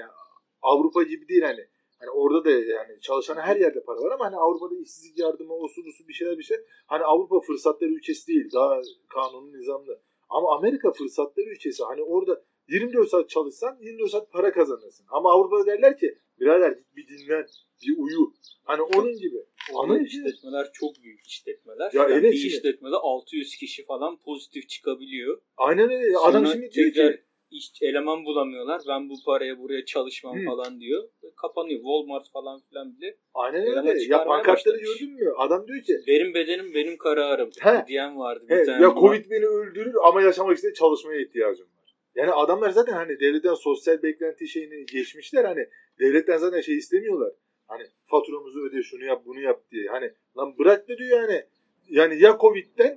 Avrupa 0.71 1.03
gibi 1.03 1.29
değil 1.29 1.43
hani. 1.43 1.65
Hani 2.01 2.11
orada 2.11 2.45
da 2.45 2.51
yani 2.51 3.01
çalışan 3.01 3.37
her 3.37 3.57
yerde 3.57 3.81
para 3.87 3.99
var 4.01 4.11
ama 4.11 4.25
hani 4.25 4.37
Avrupa'da 4.37 4.77
işsizlik 4.77 5.19
yardımı 5.19 5.55
olsun 5.55 5.83
olsun 5.89 6.09
bir 6.09 6.13
şeyler 6.13 6.39
bir 6.39 6.43
şey. 6.43 6.57
Hani 6.87 7.05
Avrupa 7.05 7.41
fırsatları 7.41 7.91
ülkesi 7.91 8.27
değil. 8.29 8.53
Daha 8.55 8.81
kanunlu 9.09 9.53
nizamlı. 9.59 10.01
Ama 10.29 10.57
Amerika 10.57 10.93
fırsatları 10.93 11.47
ülkesi. 11.47 11.85
Hani 11.85 12.03
orada 12.03 12.43
24 12.69 13.09
saat 13.09 13.29
çalışsan 13.31 13.79
24 13.81 14.11
saat 14.11 14.33
para 14.33 14.53
kazanırsın. 14.53 15.07
Ama 15.09 15.33
Avrupa'da 15.33 15.67
derler 15.67 15.99
ki 15.99 16.19
birader 16.41 16.73
git 16.73 16.97
bir 16.97 17.09
dinlen, 17.09 17.47
bir 17.83 17.95
uyu. 17.99 18.33
Hani 18.65 18.83
onun 18.83 19.13
gibi. 19.19 19.37
Ama 19.71 19.83
Ama 19.83 19.99
işletmeler 19.99 20.67
çok 20.73 20.91
büyük 21.03 21.27
işletmeler. 21.27 21.91
Ya 21.95 22.03
Yani 22.03 22.13
evet 22.13 22.33
bir 22.33 22.37
şimdi- 22.39 22.55
işletmede 22.57 22.97
600 22.97 23.57
kişi 23.57 23.85
falan 23.85 24.17
pozitif 24.25 24.69
çıkabiliyor. 24.69 25.41
Aynen 25.57 25.91
öyle. 25.91 26.19
Adam 26.19 26.33
Sonra 26.47 26.53
şimdi 26.53 26.71
diyor 26.71 26.93
ki 26.93 27.25
iş, 27.51 27.73
eleman 27.83 28.25
bulamıyorlar. 28.25 28.81
Ben 28.89 29.09
bu 29.09 29.15
paraya 29.27 29.59
buraya 29.59 29.85
çalışmam 29.85 30.41
Hı. 30.41 30.45
falan 30.45 30.81
diyor. 30.81 31.09
Kapanıyor. 31.37 31.81
Walmart 31.81 32.31
falan 32.33 32.61
filan 32.69 32.97
bile. 32.97 33.17
aynen 33.35 33.67
öyle. 33.67 34.03
Ya 34.03 34.25
pankartları 34.25 34.77
gördün 34.79 35.13
mü? 35.15 35.33
Adam 35.39 35.69
diyor 35.69 35.83
ki 35.83 35.99
Benim 36.07 36.35
bedenim 36.35 36.75
benim 36.75 36.97
kararım 36.97 37.51
He. 37.61 37.85
diyen 37.89 38.19
vardı. 38.19 38.45
Bir 38.49 38.57
he, 38.57 38.65
tane 38.65 38.83
ya. 38.83 38.95
Covid 39.01 39.31
beni 39.31 39.47
öldürür 39.47 39.95
ama 40.05 40.23
yaşamak 40.23 40.59
için 40.59 40.73
çalışmaya 40.73 41.21
ihtiyacım 41.21 41.67
var. 41.67 41.95
Yani 42.15 42.31
adamlar 42.31 42.71
zaten 42.71 42.93
hani 42.93 43.21
devletten 43.21 43.55
sosyal 43.55 44.03
beklenti 44.03 44.49
şeyini 44.49 44.87
geçmişler 44.87 45.45
hani 45.45 45.67
devletten 46.01 46.37
zaten 46.37 46.61
şey 46.61 46.77
istemiyorlar. 46.77 47.33
Hani 47.67 47.83
faturamızı 48.07 48.61
öde 48.61 48.83
şunu 48.83 49.05
yap 49.05 49.23
bunu 49.27 49.41
yap 49.41 49.61
diye. 49.71 49.89
Hani 49.89 50.13
lan 50.39 50.59
bırak 50.59 50.89
da 50.89 50.99
diyor 50.99 51.23
yani. 51.23 51.45
Yani 51.89 52.23
ya 52.23 52.39
Covid'den 52.41 52.96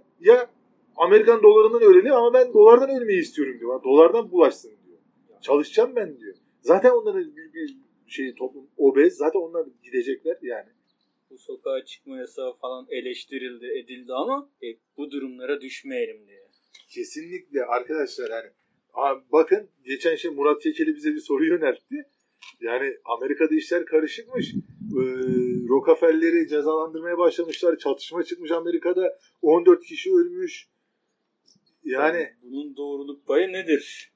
Amerikan 1.10 1.44
dolarından 1.44 1.82
ölelim 1.82 2.14
ama 2.14 2.34
ben 2.34 2.54
dolardan 2.54 3.02
ölmeyi 3.02 3.20
istiyorum 3.22 3.60
diyor. 3.60 3.84
Dolardan 3.84 4.32
bulaşsın 4.32 4.72
diyor. 4.86 4.98
Çalışacağım 5.42 5.96
ben 5.96 6.18
diyor. 6.18 6.36
Zaten 6.62 6.90
onların 6.90 7.36
büyük 7.36 7.54
bir 7.54 7.78
şey 8.08 8.36
toplum 8.36 8.68
obez. 8.78 9.18
Zaten 9.18 9.40
onlar 9.40 9.68
gidecekler 9.84 10.38
yani. 10.42 10.70
Bu 11.30 11.38
sokağa 11.38 11.86
çıkma 11.86 12.18
yasağı 12.18 12.54
falan 12.54 12.88
eleştirildi 12.90 13.66
edildi 13.66 14.14
ama 14.14 14.50
e, 14.64 14.68
bu 14.98 15.12
durumlara 15.12 15.62
düşmeyelim 15.62 16.28
diye. 16.28 16.48
Kesinlikle 16.90 17.66
arkadaşlar 17.66 18.32
hani 18.32 18.52
Abi 18.94 19.24
bakın 19.32 19.70
geçen 19.86 20.16
şey 20.16 20.32
Murat 20.32 20.64
Kekeli 20.64 20.96
bize 20.96 21.14
bir 21.14 21.20
soru 21.20 21.46
yöneltti. 21.46 21.96
Yani 22.62 22.94
Amerika'da 23.06 23.56
işler 23.56 23.86
karışıkmış. 23.86 24.54
Ee, 24.54 25.00
Rockefeller'i 25.70 26.48
cezalandırmaya 26.48 27.18
başlamışlar. 27.18 27.78
Çatışma 27.78 28.24
çıkmış 28.24 28.52
Amerika'da. 28.52 29.18
14 29.42 29.84
kişi 29.84 30.14
ölmüş. 30.14 30.68
Yani 31.84 32.30
bunun 32.44 32.78
doğruluk 32.78 33.28
payı 33.28 33.54
nedir? 33.54 34.14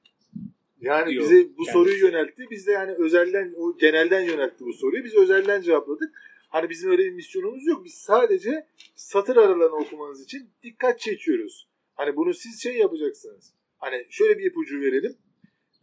yani 0.84 1.10
diyor 1.10 1.24
bize 1.24 1.44
bu 1.44 1.64
kendisi. 1.64 1.72
soruyu 1.72 1.98
yöneltti. 1.98 2.46
Biz 2.50 2.66
de 2.66 2.72
yani 2.72 2.92
özelden 2.98 3.54
o 3.56 3.76
genelden 3.78 4.20
yöneltti 4.20 4.64
bu 4.64 4.72
soruyu. 4.72 5.04
Biz 5.04 5.14
özelden 5.14 5.60
cevapladık. 5.60 6.12
Hani 6.48 6.70
bizim 6.70 6.90
öyle 6.90 7.04
bir 7.04 7.12
misyonumuz 7.12 7.66
yok. 7.66 7.84
Biz 7.84 7.94
sadece 7.94 8.66
satır 8.94 9.36
aralarını 9.36 9.76
okumanız 9.76 10.24
için 10.24 10.50
dikkat 10.62 11.00
çekiyoruz. 11.00 11.68
Hani 11.94 12.16
bunu 12.16 12.34
siz 12.34 12.62
şey 12.62 12.76
yapacaksınız. 12.76 13.54
Hani 13.78 14.06
şöyle 14.10 14.38
bir 14.38 14.44
ipucu 14.44 14.80
verelim. 14.80 15.16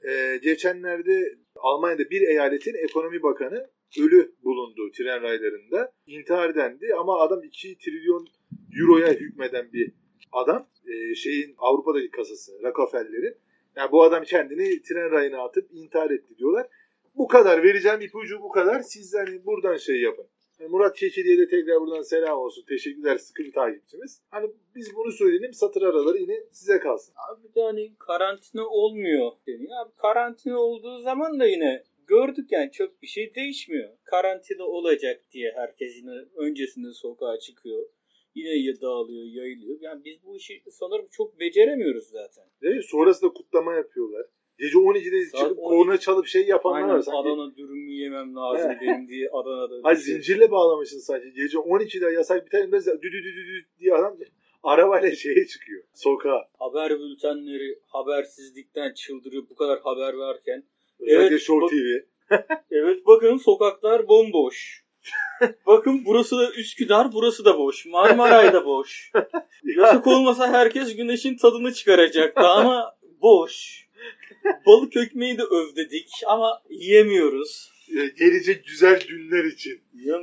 Ee, 0.08 0.39
geçenlerde 0.44 1.38
Almanya'da 1.56 2.10
bir 2.10 2.22
eyaletin 2.22 2.74
ekonomi 2.89 3.24
bakanı 3.24 3.70
ölü 4.00 4.36
bulundu 4.44 4.91
tren 4.91 5.22
raylarında. 5.22 5.94
İntihar 6.06 6.56
dendi 6.56 6.96
ama 7.00 7.20
adam 7.20 7.44
2 7.44 7.78
trilyon 7.78 8.28
euroya 8.82 9.13
hükmeden 9.13 9.74
bir 9.74 9.91
adam. 10.32 10.67
Ee, 10.91 11.15
şeyin 11.15 11.56
Avrupa'daki 11.58 12.10
kasası 12.12 12.51
Rockefeller'in. 12.63 13.36
Yani 13.75 13.91
bu 13.91 14.04
adam 14.04 14.23
kendini 14.23 14.82
tren 14.82 15.12
rayına 15.12 15.43
atıp 15.43 15.67
intihar 15.73 16.12
etti 16.12 16.38
diyorlar. 16.38 16.67
Bu 17.15 17.27
kadar 17.27 17.63
vereceğim 17.63 18.01
ipucu 18.01 18.41
bu 18.41 18.49
kadar. 18.49 18.80
Siz 18.80 19.13
hani 19.13 19.45
buradan 19.45 19.77
şey 19.77 20.01
yapın. 20.01 20.25
Yani 20.60 20.71
Murat 20.71 20.95
Kekili'ye 20.95 21.38
de 21.38 21.47
tekrar 21.47 21.82
buradan 21.82 22.01
selam 22.01 22.39
olsun. 22.39 22.65
Teşekkürler 22.67 23.17
sıkı 23.17 23.43
bir 23.43 23.54
takipçimiz. 23.54 24.21
Hani 24.30 24.51
biz 24.75 24.95
bunu 24.95 25.12
söyleyelim 25.12 25.54
satır 25.54 25.82
araları 25.82 26.17
yine 26.17 26.43
size 26.51 26.80
kalsın. 26.80 27.13
Abi 27.30 27.56
de 27.56 27.62
hani 27.62 27.93
karantina 27.99 28.67
olmuyor 28.67 29.32
deniyor. 29.47 29.86
Abi 29.86 29.91
karantina 29.97 30.60
olduğu 30.60 30.99
zaman 30.99 31.39
da 31.39 31.45
yine 31.45 31.84
gördük 32.08 32.51
yani 32.51 32.71
çok 32.71 33.01
bir 33.01 33.08
şey 33.08 33.36
değişmiyor. 33.36 33.89
Karantina 34.04 34.63
olacak 34.63 35.21
diye 35.32 35.54
herkes 35.56 35.97
yine 35.97 36.12
öncesinde 36.36 36.93
sokağa 36.93 37.39
çıkıyor. 37.39 37.86
Yine 38.36 38.82
dağılıyor, 38.82 39.26
yayılıyor. 39.26 39.78
Yani 39.82 40.02
biz 40.06 40.24
bu 40.26 40.38
işi 40.38 40.63
sanırım 40.70 41.08
çok 41.12 41.39
beceremiyoruz 41.39 42.08
zaten. 42.08 42.44
Değil 42.62 42.76
mi? 42.76 42.84
Sonrasında 42.84 43.34
kutlama 43.34 43.74
yapıyorlar. 43.74 44.26
Gece 44.60 44.78
12'de 44.78 45.26
Saat 45.26 45.41
çıkıp 45.41 45.60
12. 45.60 45.78
korna 45.78 45.98
çalıp 45.98 46.28
şey 46.28 46.48
yapanlar 46.48 46.82
Aynen 46.82 46.96
var. 46.96 47.02
Sanki, 47.02 47.17
Adana 47.17 47.56
dürümü 47.56 47.91
yemem 47.91 48.36
lazım 48.36 48.72
benim 48.82 49.08
diye 49.08 49.30
Adana'da. 49.30 49.80
Ay 49.84 49.96
zincirle 49.96 50.52
bağlamışsın 50.52 51.00
sanki. 51.00 51.34
Gece 51.34 51.58
12'de 51.58 52.12
yasak 52.12 52.46
bir 52.46 52.52
tane 52.52 52.65
mesela 52.65 52.98
dü 53.02 53.12
dü 53.12 53.24
dü 53.24 53.36
dü 53.36 53.46
dü 53.48 53.65
diye 53.80 53.94
adam 53.94 54.17
arabayla 54.63 55.12
şeye 55.15 55.46
çıkıyor. 55.48 55.84
Sokağa. 55.94 56.50
Haber 56.60 57.00
bültenleri 57.00 57.80
habersizlikten 57.88 58.94
çıldırıyor 58.94 59.44
bu 59.50 59.56
kadar 59.56 59.80
haber 59.80 60.13
varken. 60.13 60.63
Özellikle 61.00 61.28
Evet, 61.28 61.41
Show 61.41 61.67
TV. 61.67 62.12
Evet 62.72 63.06
bakın 63.08 63.38
sokaklar 63.38 64.08
bomboş. 64.08 64.86
bakın 65.65 66.06
burası 66.06 66.38
da 66.38 66.51
Üsküdar, 66.51 67.13
burası 67.13 67.45
da 67.45 67.58
boş. 67.58 67.86
Marmaray 67.86 68.54
da 68.54 68.65
boş. 68.65 69.12
Yasak 69.77 70.08
olmasa 70.08 70.54
herkes 70.54 70.95
güneşin 70.95 71.38
tadını 71.38 71.73
çıkaracaktı 71.73 72.41
ama 72.41 72.95
boş. 73.21 73.86
Balık 74.65 74.97
ekmeği 74.97 75.38
de 75.38 75.43
övdedik 75.43 76.10
ama 76.27 76.62
yiyemiyoruz. 76.69 77.71
Ee, 77.89 78.08
Gelecek 78.19 78.65
güzel 78.65 78.99
günler 79.08 79.43
için. 79.43 79.82
Ya, 79.93 80.21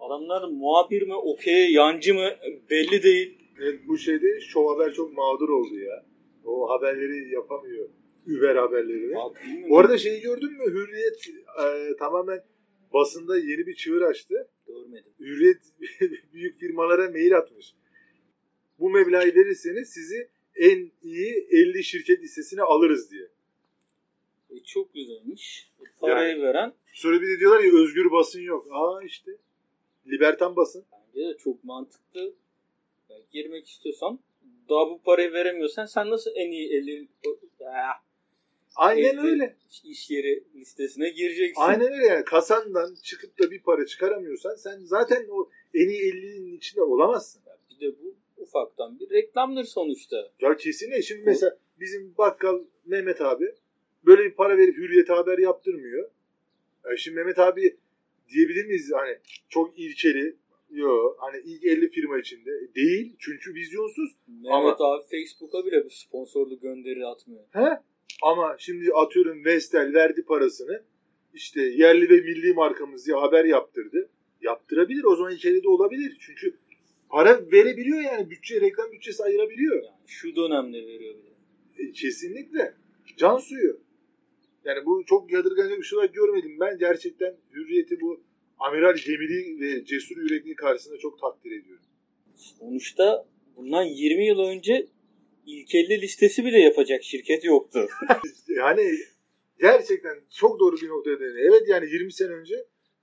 adamlar 0.00 0.48
muhabir 0.48 1.02
mi, 1.02 1.14
okey, 1.14 1.72
yancı 1.72 2.14
mı 2.14 2.28
belli 2.70 3.02
değil. 3.02 3.38
Evet, 3.60 3.80
bu 3.88 3.98
şeyde 3.98 4.40
Show 4.40 4.72
Haber 4.72 4.94
çok 4.94 5.12
mağdur 5.12 5.48
oldu 5.48 5.78
ya. 5.78 6.04
O 6.44 6.70
haberleri 6.70 7.34
yapamıyor. 7.34 7.88
Uber 8.26 8.56
haberleri. 8.56 9.10
Ya, 9.10 9.18
bilmiyorum. 9.44 9.70
Bu 9.70 9.78
arada 9.78 9.98
şeyi 9.98 10.20
gördün 10.20 10.52
mü? 10.52 10.64
Hürriyet 10.66 11.28
e, 11.64 11.96
tamamen 11.96 12.40
basında 12.92 13.38
yeni 13.38 13.66
bir 13.66 13.74
çığır 13.74 14.02
açtı. 14.02 14.48
Görmedim. 14.66 15.12
Hürriyet 15.20 15.62
büyük 16.32 16.58
firmalara 16.58 17.10
mail 17.10 17.36
atmış. 17.36 17.74
Bu 18.78 18.90
meblağı 18.90 19.24
verirseniz 19.24 19.88
sizi 19.88 20.28
en 20.56 20.90
iyi 21.02 21.46
50 21.50 21.84
şirket 21.84 22.22
listesine 22.22 22.62
alırız 22.62 23.10
diye. 23.10 23.28
E, 24.50 24.60
çok 24.64 24.94
güzelmiş. 24.94 25.70
Parayı 26.00 26.42
veren 26.42 26.74
Sonra 26.92 27.20
bir 27.22 27.28
de 27.28 27.40
diyorlar 27.40 27.60
ya 27.60 27.72
özgür 27.72 28.10
basın 28.10 28.40
yok. 28.40 28.66
Aa 28.70 29.02
işte. 29.02 29.30
Libertan 30.06 30.56
basın. 30.56 30.84
bence 30.92 31.28
de 31.28 31.36
çok 31.38 31.64
mantıklı. 31.64 32.34
Yani 33.08 33.22
girmek 33.32 33.68
istiyorsan 33.68 34.18
daha 34.68 34.90
bu 34.90 35.02
parayı 35.02 35.32
veremiyorsan 35.32 35.84
sen 35.84 36.10
nasıl 36.10 36.30
en 36.34 36.50
iyi 36.50 36.72
50 36.72 37.08
Ah, 37.66 38.02
Aynen 38.76 39.18
elli 39.18 39.20
öyle. 39.20 39.56
iş 39.84 40.10
yeri 40.10 40.44
listesine 40.54 41.08
gireceksin. 41.10 41.62
Aynen 41.62 41.92
öyle 41.92 42.06
yani. 42.06 42.24
Kasandan 42.24 42.94
çıkıp 43.02 43.38
da 43.38 43.50
bir 43.50 43.62
para 43.62 43.86
çıkaramıyorsan 43.86 44.54
sen 44.54 44.80
zaten 44.84 45.26
o 45.30 45.50
en 45.74 45.88
iyi 45.88 46.12
50'nin 46.12 46.56
içinde 46.56 46.82
olamazsın. 46.82 47.42
Bir 47.70 47.86
de 47.86 47.94
bu 48.02 48.14
ufaktan 48.36 49.00
bir 49.00 49.10
reklamdır 49.10 49.64
sonuçta. 49.64 50.30
Ya 50.40 50.56
kesinlikle. 50.56 51.02
Şimdi 51.02 51.22
mesela 51.24 51.58
bizim 51.80 52.14
bakkal 52.18 52.64
Mehmet 52.86 53.20
abi 53.20 53.54
böyle 54.06 54.24
bir 54.24 54.34
para 54.34 54.58
verip 54.58 54.76
hürriyete 54.76 55.12
haber 55.12 55.38
yaptırmıyor. 55.38 56.10
E 56.92 56.96
şimdi 56.96 57.16
Mehmet 57.16 57.38
abi 57.38 57.76
diyebilir 58.28 58.64
miyiz 58.64 58.90
hani 58.94 59.18
çok 59.48 59.78
ilkeli 59.78 60.36
Yo 60.72 61.14
hani 61.18 61.42
ilk 61.44 61.64
50 61.64 61.90
firma 61.90 62.18
içinde 62.18 62.74
değil 62.74 63.16
çünkü 63.18 63.54
vizyonsuz. 63.54 64.10
Mehmet 64.26 64.80
abi 64.80 65.02
Facebook'a 65.10 65.66
bile 65.66 65.84
bir 65.84 65.90
sponsorlu 65.90 66.60
gönderi 66.60 67.06
atmıyor. 67.06 67.44
He? 67.50 67.78
Ama 68.22 68.56
şimdi 68.58 68.92
atıyorum 68.92 69.44
Vestel 69.44 69.94
verdi 69.94 70.22
parasını 70.22 70.82
işte 71.34 71.62
yerli 71.62 72.10
ve 72.10 72.20
milli 72.20 72.52
markamız 72.54 73.06
diye 73.06 73.16
haber 73.16 73.44
yaptırdı. 73.44 74.08
Yaptırabilir 74.42 75.04
o 75.04 75.16
zaman 75.16 75.32
50'de 75.32 75.68
olabilir. 75.68 76.16
Çünkü 76.20 76.54
para 77.08 77.52
verebiliyor 77.52 78.00
yani 78.00 78.30
bütçe 78.30 78.60
reklam 78.60 78.92
bütçesi 78.92 79.22
ayırabiliyor. 79.22 79.76
Yani 79.76 79.94
şu 80.06 80.36
dönemde 80.36 80.86
veriyor 80.86 81.14
bile. 81.14 81.88
E, 81.88 81.92
kesinlikle. 81.92 82.74
Can 83.16 83.38
suyu. 83.38 83.80
Yani 84.64 84.86
bu 84.86 85.04
çok 85.06 85.32
yadırganacak 85.32 85.78
bir 85.78 85.84
şey 85.84 85.98
olarak 85.98 86.14
görmedim. 86.14 86.56
Ben 86.60 86.78
gerçekten 86.78 87.36
hürriyeti 87.52 88.00
bu 88.00 88.20
amiral 88.58 88.96
gemili 89.06 89.60
ve 89.60 89.84
cesur 89.84 90.16
yürekli 90.16 90.54
karşısında 90.54 90.98
çok 90.98 91.20
takdir 91.20 91.50
ediyorum. 91.50 91.84
Sonuçta 92.34 93.26
bundan 93.56 93.82
20 93.82 94.26
yıl 94.26 94.38
önce 94.38 94.86
ilk 95.46 95.74
50 95.74 96.00
listesi 96.00 96.44
bile 96.44 96.58
yapacak 96.58 97.02
şirket 97.02 97.44
yoktu. 97.44 97.88
Yani 98.56 98.90
gerçekten 99.60 100.20
çok 100.30 100.60
doğru 100.60 100.76
bir 100.76 100.88
noktaya 100.88 101.20
değiniyor. 101.20 101.52
Evet 101.52 101.68
yani 101.68 101.86
20 101.86 102.12
sene 102.12 102.32
önce 102.32 102.54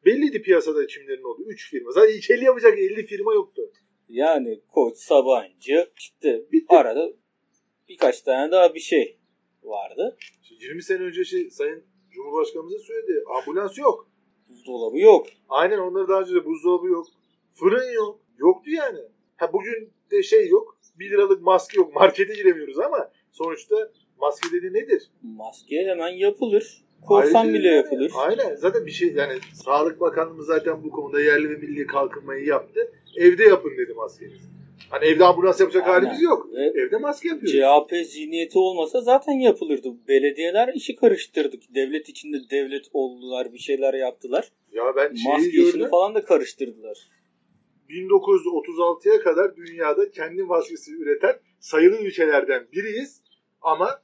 belliydi 0.05 0.41
piyasada 0.41 0.87
kimlerin 0.87 1.23
olduğu. 1.23 1.43
3 1.43 1.69
firma. 1.69 1.91
Zaten 1.91 2.13
ilk 2.13 2.29
50 2.29 2.45
yapacak 2.45 2.79
50 2.79 3.05
firma 3.05 3.33
yoktu. 3.33 3.61
Yani 4.09 4.61
Koç, 4.73 4.97
Sabancı 4.97 5.89
işte 5.97 6.43
Bitti. 6.51 6.75
arada 6.75 7.13
birkaç 7.89 8.21
tane 8.21 8.51
daha 8.51 8.75
bir 8.75 8.79
şey 8.79 9.17
vardı. 9.63 10.17
Şimdi 10.41 10.63
20 10.63 10.83
sene 10.83 11.03
önce 11.03 11.23
şey, 11.23 11.49
Sayın 11.49 11.83
Cumhurbaşkanımız 12.11 12.73
da 12.73 12.79
söyledi. 12.79 13.23
Ambulans 13.39 13.77
yok. 13.77 14.09
Buzdolabı 14.49 14.99
yok. 14.99 15.27
Aynen 15.49 15.77
onları 15.77 16.07
daha 16.07 16.21
önce 16.21 16.35
de 16.35 16.45
buzdolabı 16.45 16.87
yok. 16.87 17.07
Fırın 17.53 17.93
yok. 17.93 18.19
Yoktu 18.37 18.71
yani. 18.71 18.99
Ha 19.37 19.53
bugün 19.53 19.93
de 20.11 20.23
şey 20.23 20.47
yok. 20.47 20.78
1 20.99 21.09
liralık 21.09 21.41
maske 21.41 21.77
yok. 21.77 21.95
Markete 21.95 22.33
giremiyoruz 22.33 22.79
ama 22.79 23.11
sonuçta 23.31 23.75
maske 24.21 24.51
dedi 24.51 24.73
nedir? 24.73 25.03
Maske 25.23 25.85
hemen 25.85 26.09
yapılır. 26.09 26.83
Korsan 27.07 27.53
bile 27.53 27.67
yani, 27.67 27.77
yapılır. 27.77 28.11
Aynen. 28.15 28.55
Zaten 28.55 28.85
bir 28.85 28.91
şey 28.91 29.13
yani 29.13 29.33
Sağlık 29.53 29.99
Bakanlığımız 29.99 30.45
zaten 30.45 30.83
bu 30.83 30.89
konuda 30.89 31.21
yerli 31.21 31.49
ve 31.49 31.55
milli 31.55 31.87
kalkınmayı 31.87 32.45
yaptı. 32.45 32.91
Evde 33.17 33.43
yapın 33.43 33.71
dedi 33.77 33.93
maskenizi. 33.93 34.49
Hani 34.89 35.05
evde 35.05 35.25
ambulans 35.25 35.59
yapacak 35.59 35.87
Aynen. 35.87 35.93
halimiz 35.93 36.21
yok. 36.21 36.47
Ve 36.53 36.81
Evde 36.81 36.97
maske 36.97 37.27
yapıyoruz. 37.27 37.59
CHP 37.59 38.07
zihniyeti 38.07 38.59
olmasa 38.59 39.01
zaten 39.01 39.33
yapılırdı. 39.33 39.89
Belediyeler 40.07 40.73
işi 40.73 40.95
karıştırdık. 40.95 41.75
Devlet 41.75 42.09
içinde 42.09 42.37
devlet 42.51 42.85
oldular, 42.93 43.53
bir 43.53 43.59
şeyler 43.59 43.93
yaptılar. 43.93 44.49
ya 44.71 44.83
ben 44.95 45.15
şeyi 45.15 45.33
Maske 45.33 45.49
gördüm. 45.49 45.69
işini 45.69 45.89
falan 45.89 46.15
da 46.15 46.23
karıştırdılar. 46.23 46.97
1936'ya 47.89 49.19
kadar 49.19 49.55
dünyada 49.55 50.11
kendi 50.11 50.43
maskesi 50.43 50.95
üreten 50.95 51.39
sayılı 51.59 51.97
ülkelerden 51.97 52.67
biriyiz. 52.73 53.21
Ama 53.61 54.01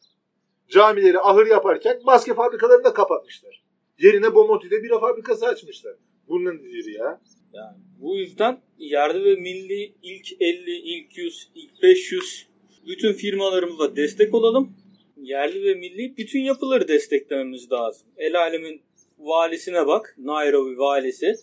camileri 0.69 1.19
ahır 1.19 1.47
yaparken 1.47 1.99
maske 2.05 2.33
fabrikalarını 2.33 2.83
da 2.83 2.93
kapatmışlar. 2.93 3.63
Yerine 3.99 4.35
Bomonti'de 4.35 4.83
bira 4.83 4.99
fabrikası 4.99 5.45
açmışlar. 5.45 5.95
Bunun 6.27 6.55
nedir 6.55 6.85
ya? 6.99 7.21
Yani 7.53 7.77
bu 8.01 8.17
yüzden 8.17 8.61
yerli 8.77 9.25
ve 9.25 9.35
milli 9.35 9.93
ilk 10.03 10.41
50, 10.41 10.71
ilk 10.71 11.17
100, 11.17 11.51
ilk 11.55 11.83
500 11.83 12.47
bütün 12.87 13.13
firmalarımıza 13.13 13.95
destek 13.95 14.33
olalım. 14.33 14.73
Yerli 15.17 15.63
ve 15.63 15.73
milli 15.73 16.17
bütün 16.17 16.39
yapıları 16.39 16.87
desteklememiz 16.87 17.71
lazım. 17.71 18.07
El 18.17 18.39
alemin 18.39 18.81
valisine 19.17 19.87
bak. 19.87 20.15
Nairobi 20.17 20.77
valisi. 20.77 21.35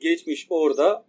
Geçmiş 0.00 0.46
orada 0.50 1.04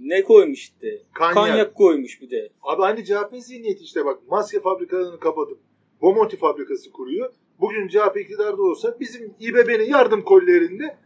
ne 0.00 0.22
koymuş 0.22 0.58
işte? 0.58 1.02
Kanyak. 1.14 1.34
Kanyak 1.34 1.74
koymuş 1.74 2.20
bir 2.20 2.30
de. 2.30 2.48
Abi 2.62 2.82
aynı 2.82 3.04
CHP 3.04 3.34
zihniyeti 3.38 3.84
işte 3.84 4.04
bak. 4.04 4.18
Maske 4.28 4.60
fabrikalarını 4.60 5.20
kapatıp 5.20 5.58
Bomonti 6.02 6.36
fabrikası 6.36 6.92
kuruyor. 6.92 7.32
Bugün 7.60 7.88
CHP 7.88 8.16
iktidarda 8.16 8.62
olsa 8.62 8.96
bizim 9.00 9.34
İBB'nin 9.40 9.90
yardım 9.90 10.22
kollerinde 10.22 10.96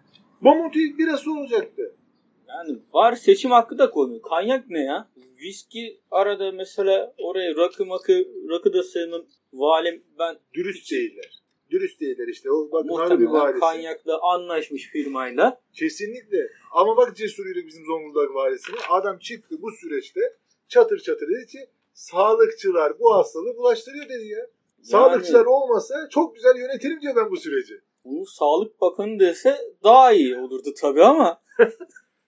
Bomonti 0.43 0.99
birası 0.99 1.33
olacaktı. 1.33 1.95
Yani 2.49 2.79
var 2.93 3.13
seçim 3.13 3.51
hakkı 3.51 3.79
da 3.79 3.91
koymuyor. 3.91 4.23
Kanyak 4.23 4.71
ne 4.71 4.81
ya? 4.81 5.09
Viski 5.41 6.01
arada 6.11 6.53
mesela 6.53 7.15
oraya 7.19 7.57
rakı 7.57 7.87
makı 7.87 8.29
rakı 8.51 8.73
da 8.73 8.83
sevmem. 8.83 9.23
Valim 9.53 10.03
ben 10.19 10.37
Dürüst 10.55 10.93
değiller. 10.93 11.43
Dürüst 11.71 12.01
değiller 12.01 12.29
işte. 12.29 12.51
O 12.51 12.73
bak 12.73 12.85
muhtemelen 12.85 13.33
valisi. 13.33 13.61
kanyakla 13.61 14.21
anlaşmış 14.23 14.87
firmayla. 14.87 15.61
Kesinlikle. 15.73 16.49
Ama 16.73 16.97
bak 16.97 17.17
Cesur 17.17 17.47
Yürek 17.47 17.67
bizim 17.67 17.85
Zonguldak 17.85 18.35
valisine. 18.35 18.77
Adam 18.91 19.19
çıktı 19.19 19.63
bu 19.63 19.73
süreçte 19.73 20.21
çatır 20.69 20.99
çatır 20.99 21.29
dedi 21.29 21.47
ki 21.47 21.59
sağlıkçılar 21.95 22.99
bu 23.01 23.15
hastalığı 23.15 23.57
bulaştırıyor 23.57 24.09
dedi 24.09 24.27
ya. 24.27 24.47
Sağlıkçılar 24.83 25.45
olmasa 25.47 26.09
çok 26.11 26.35
güzel 26.35 26.57
yönetirim 26.57 27.01
diyor 27.01 27.17
ben 27.17 27.31
bu 27.31 27.37
süreci. 27.37 27.81
Bunu 28.05 28.27
Sağlık 28.27 28.81
Bakanı 28.81 29.21
dese 29.21 29.57
daha 29.85 30.13
iyi 30.13 30.39
olurdu 30.39 30.75
tabii 30.81 31.03
ama 31.03 31.43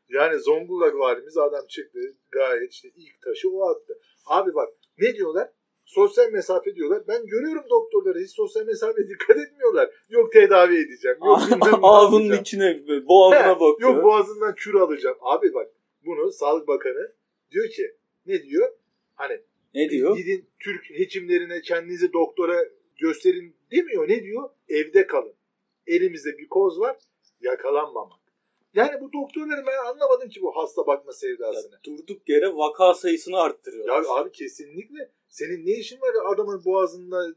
Yani 0.09 0.39
Zonguldak 0.39 0.99
valimiz 0.99 1.37
adam 1.39 1.67
çıktı 1.67 1.99
gayet 2.31 2.73
işte 2.73 2.89
ilk 2.97 3.23
taşı 3.23 3.51
o 3.51 3.69
attı. 3.69 3.99
Abi 4.27 4.55
bak 4.55 4.69
ne 4.99 5.15
diyorlar? 5.15 5.49
Sosyal 5.89 6.31
mesafe 6.33 6.77
diyorlar. 6.77 7.03
Ben 7.09 7.27
görüyorum 7.27 7.65
doktorları 7.71 8.19
hiç 8.19 8.31
sosyal 8.31 8.67
mesafeye 8.67 9.09
dikkat 9.09 9.37
etmiyorlar. 9.37 9.91
Yok 10.09 10.33
tedavi 10.33 10.77
edeceğim. 10.77 11.17
Yok 11.25 11.41
ağzının 11.83 12.41
içine 12.41 12.81
boğazına 13.07 13.57
He, 13.57 13.61
bakıyor. 13.61 13.95
Yok 13.95 14.05
boğazından 14.05 14.55
kür 14.55 14.75
alacağım. 14.75 15.17
Abi 15.21 15.55
bak 15.55 15.71
bunu 16.05 16.33
Sağlık 16.33 16.69
Bakanı 16.69 17.13
diyor 17.51 17.69
ki 17.69 17.97
ne 18.27 18.43
diyor? 18.43 18.73
Hani 19.15 19.41
ne 19.75 19.89
diyor? 19.91 20.17
gidin 20.17 20.49
Türk 20.59 20.85
hekimlerine 20.91 21.61
kendinizi 21.61 22.13
doktora 22.13 22.65
gösterin 22.97 23.57
demiyor. 23.73 24.09
Ne 24.09 24.23
diyor? 24.23 24.51
Evde 24.69 25.07
kalın. 25.07 25.35
Elimizde 25.87 26.39
bir 26.39 26.49
koz 26.49 26.81
var. 26.81 26.97
Yakalanmamak. 27.41 28.19
Yani 28.75 29.01
bu 29.01 29.13
doktorları 29.13 29.67
ben 29.67 29.91
anlamadım 29.91 30.29
ki 30.29 30.43
bu 30.43 30.57
hasta 30.57 30.87
bakma 30.87 31.13
sevdasını. 31.13 31.73
Ya 31.73 31.79
durduk 31.85 32.29
yere 32.29 32.57
vaka 32.57 32.95
sayısını 32.95 33.41
arttırıyor. 33.41 33.89
Ya 33.89 34.09
abi 34.09 34.33
kesinlikle 34.33 35.11
senin 35.29 35.67
ne 35.67 35.73
işin 35.73 36.01
var 36.01 36.15
ya 36.15 36.35
adamın 36.35 36.65
boğazında 36.65 37.35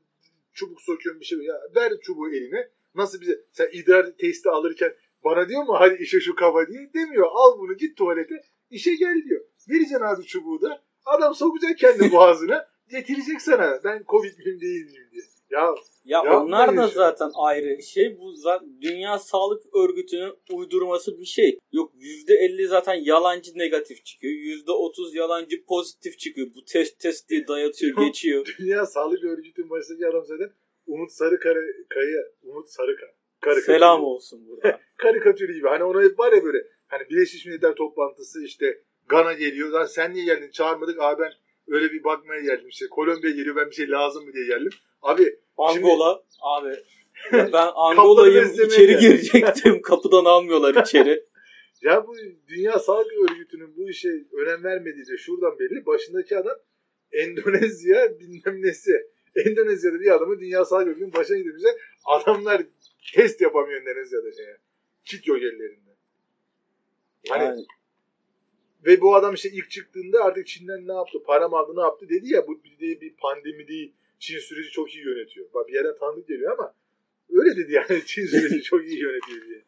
çubuk 0.54 0.82
sokuyorsun 0.82 1.20
bir 1.20 1.26
şey. 1.26 1.40
Ya 1.40 1.62
ver 1.76 1.94
çubuğu 2.02 2.30
eline. 2.30 2.70
Nasıl 2.96 3.22
bize 3.22 3.42
sen 3.52 3.70
idrar 3.72 4.18
testi 4.18 4.50
alırken 4.50 4.96
bana 5.24 5.50
diyor 5.50 5.64
mu 5.64 5.76
hadi 5.80 6.04
işe 6.04 6.20
şu 6.20 6.36
kaba 6.36 6.68
diye 6.68 6.94
demiyor. 6.94 7.28
Al 7.32 7.60
bunu 7.60 7.78
git 7.78 7.98
tuvalete 7.98 8.36
işe 8.70 8.96
gel 8.96 9.24
diyor. 9.26 9.46
Vereceksin 9.70 10.02
abi 10.02 10.24
çubuğu 10.24 10.62
da. 10.62 10.84
Adam 11.06 11.36
sokacak 11.36 11.78
kendi 11.78 12.12
boğazına. 12.12 12.68
getirecek 12.90 13.42
sana. 13.42 13.80
Ben 13.84 14.04
covid 14.08 14.38
miyim 14.38 14.62
değil 14.62 14.88
diye. 14.90 15.24
Ya 15.52 15.60
Ya 16.06 16.18
Yapmayın 16.18 16.40
onlar 16.42 16.78
da 16.78 16.82
şunu. 16.82 16.92
zaten 16.92 17.32
ayrı 17.36 17.84
şey. 17.84 18.18
Bu 18.20 18.32
za- 18.34 18.82
Dünya 18.82 19.20
Sağlık 19.20 19.76
Örgütü'nün 19.76 20.34
uydurması 20.52 21.20
bir 21.20 21.26
şey. 21.26 21.58
Yok 21.72 21.92
%50 21.96 22.68
zaten 22.68 22.94
yalancı 22.94 23.52
negatif 23.56 24.06
çıkıyor. 24.06 24.34
%30 24.34 25.16
yalancı 25.16 25.66
pozitif 25.66 26.20
çıkıyor. 26.20 26.48
Bu 26.56 26.66
test 26.66 27.00
test 27.00 27.30
diye 27.30 27.48
dayatıyor 27.48 27.98
geçiyor. 28.06 28.56
Dünya 28.60 28.86
Sağlık 28.86 29.24
Örgütü'nün 29.24 29.70
başındaki 29.70 30.08
adam 30.08 30.26
zaten 30.26 30.50
Umut 30.88 31.12
Sarıkaya, 31.12 31.54
Kaya, 31.90 32.22
Umut 32.44 32.70
Sarıka. 32.70 33.06
Karikatür. 33.42 33.74
Selam 33.74 34.04
olsun 34.04 34.48
burada. 34.48 34.80
Karikatür 34.98 35.54
gibi. 35.56 35.68
Hani 35.68 35.84
ona 35.84 36.02
hep 36.04 36.20
var 36.20 36.34
ya 36.34 36.44
böyle. 36.44 36.58
Hani 36.88 37.10
Birleşmiş 37.10 37.46
Milletler 37.46 37.76
toplantısı 37.76 38.44
işte 38.44 38.82
Gana 39.10 39.34
geliyor. 39.34 39.70
Lan 39.70 39.86
sen 39.86 40.14
niye 40.14 40.26
geldin? 40.26 40.50
Çağırmadık. 40.52 41.00
Abi 41.02 41.22
ben 41.22 41.32
öyle 41.72 41.92
bir 41.92 42.04
bakmaya 42.04 42.42
geldim 42.42 42.68
işte. 42.70 42.86
Kolombiya 42.92 43.34
geliyor. 43.34 43.56
Ben 43.56 43.70
bir 43.70 43.76
şey 43.76 43.90
lazım 43.90 44.26
mı 44.26 44.34
diye 44.34 44.46
geldim. 44.46 44.72
Abi 45.02 45.40
Angola 45.58 46.24
abi. 46.42 46.76
Ben 47.34 47.68
Angola'yım 47.76 48.52
içeri 48.66 48.98
girecektim. 48.98 49.82
Kapıdan 49.84 50.26
almıyorlar 50.26 50.82
içeri. 50.86 51.24
ya 51.82 52.08
bu 52.08 52.16
Dünya 52.48 52.80
Sağlık 52.80 53.12
Örgütü'nün 53.32 53.78
bu 53.78 53.90
işe 53.90 54.10
önem 54.42 54.64
vermediği 54.64 55.08
de 55.08 55.18
şuradan 55.18 55.60
belli. 55.60 55.86
Başındaki 55.86 56.38
adam 56.38 56.58
Endonezya 57.12 58.20
bilmem 58.20 58.62
nesi. 58.62 58.92
Endonezya'da 59.36 60.00
bir 60.00 60.16
adamı 60.16 60.40
Dünya 60.40 60.66
Sağlık 60.66 60.88
Örgütü'nün 60.88 61.14
başına 61.14 61.38
gidince 61.38 61.68
adamlar 62.06 62.62
test 63.16 63.42
yapamıyor 63.42 63.82
Endonezya'da 63.82 64.32
şeye. 64.32 64.58
Çit 65.04 65.28
yok 65.28 65.38
ellerinde. 65.38 65.90
Hani- 67.30 67.44
Yani 67.44 67.66
Ve 68.86 69.02
bu 69.02 69.16
adam 69.16 69.34
işte 69.34 69.50
ilk 69.50 69.72
çıktığında 69.72 70.24
artık 70.24 70.48
Çin'den 70.48 70.88
ne 70.88 70.94
yaptı, 70.94 71.24
para 71.24 71.48
mı 71.48 71.58
aldı 71.58 71.76
ne 71.76 71.82
yaptı 71.82 72.10
dedi 72.10 72.34
ya 72.34 72.48
bu 72.48 72.64
bir, 72.64 73.02
bir 73.02 73.16
pandemi 73.16 73.68
değil. 73.68 73.94
Çin 74.20 74.40
süreci 74.40 74.70
çok 74.70 74.96
iyi 74.96 75.06
yönetiyor. 75.06 75.54
Bak 75.54 75.68
bir 75.68 75.74
yerden 75.74 75.98
tanıdık 76.00 76.28
geliyor 76.28 76.52
ama 76.60 76.74
öyle 77.30 77.58
dedi 77.58 77.72
yani 77.72 78.02
Çin 78.06 78.26
süreci 78.26 78.62
çok 78.64 78.86
iyi 78.86 79.00
yönetiyor 79.00 79.46
diye. 79.48 79.64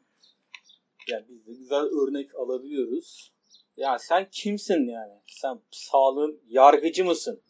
Yani 1.08 1.26
biz 1.30 1.48
de 1.48 1.54
güzel 1.54 1.84
örnek 1.84 2.36
alabiliyoruz. 2.36 3.34
Ya 3.78 4.00
sen 4.00 4.28
kimsin 4.32 4.88
yani? 4.88 5.14
Sen 5.28 5.60
sağlığın 5.72 6.42
yargıcı 6.48 7.06
mısın? 7.06 7.42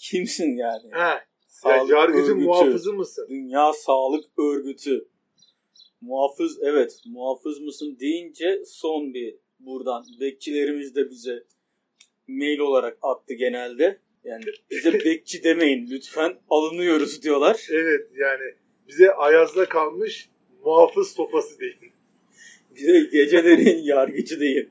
Kimsin 0.00 0.56
yani? 0.56 0.90
Ya 0.90 1.24
Sağlık 1.48 1.90
yargıcı 1.90 2.32
örgütü, 2.32 2.46
muhafızı 2.46 2.92
mısın? 2.92 3.26
Dünya 3.28 3.72
Sağlık 3.72 4.38
Örgütü. 4.38 5.08
Muhafız 6.00 6.58
evet 6.62 7.00
muhafız 7.06 7.60
mısın 7.60 7.96
deyince 8.00 8.62
son 8.66 9.14
bir 9.14 9.36
buradan 9.68 10.04
bekçilerimiz 10.20 10.94
de 10.94 11.10
bize 11.10 11.44
mail 12.28 12.58
olarak 12.58 12.98
attı 13.02 13.34
genelde. 13.34 13.98
Yani 14.24 14.44
bize 14.70 14.92
bekçi 15.04 15.44
demeyin 15.44 15.90
lütfen 15.90 16.38
alınıyoruz 16.50 17.22
diyorlar. 17.22 17.66
Evet 17.70 18.06
yani 18.14 18.54
bize 18.88 19.12
Ayaz'da 19.12 19.68
kalmış 19.68 20.28
muhafız 20.64 21.12
sopası 21.12 21.60
değil. 21.60 21.76
Bize 22.76 23.00
gecelerin 23.12 23.78
yargıcı 23.82 24.40
deyin. 24.40 24.68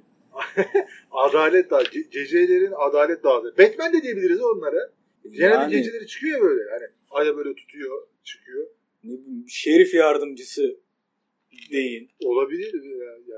Adalet 1.12 1.70
dağı, 1.72 1.84
gecelerin 2.12 2.74
adalet 2.78 3.24
dağı. 3.24 3.44
Batman 3.58 3.94
de 3.94 4.02
diyebiliriz 4.02 4.42
onlara. 4.42 4.92
Genelde 5.24 5.44
Yani- 5.54 5.72
geceleri 5.72 6.08
çıkıyor 6.08 6.42
böyle. 6.42 6.70
Hani 6.70 6.84
aya 7.12 7.38
böyle 7.38 7.56
tutuyor, 7.56 8.08
çıkıyor. 8.24 8.68
ne 9.04 9.12
bileyim, 9.12 9.46
şerif 9.50 9.94
yardımcısı 9.94 10.80
deyin. 11.72 12.10
Olabilir 12.26 12.74
ya- 12.84 13.37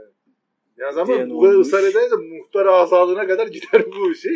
yani. 0.80 1.08
Diyen 1.08 1.30
bu 1.30 1.42
kadar 1.42 1.60
ısrar 1.60 1.84
ederse 1.84 2.16
muhtar 2.16 2.66
azalığına 2.66 3.28
kadar 3.28 3.48
gider 3.56 3.86
bu 3.86 4.16
şey. 4.16 4.36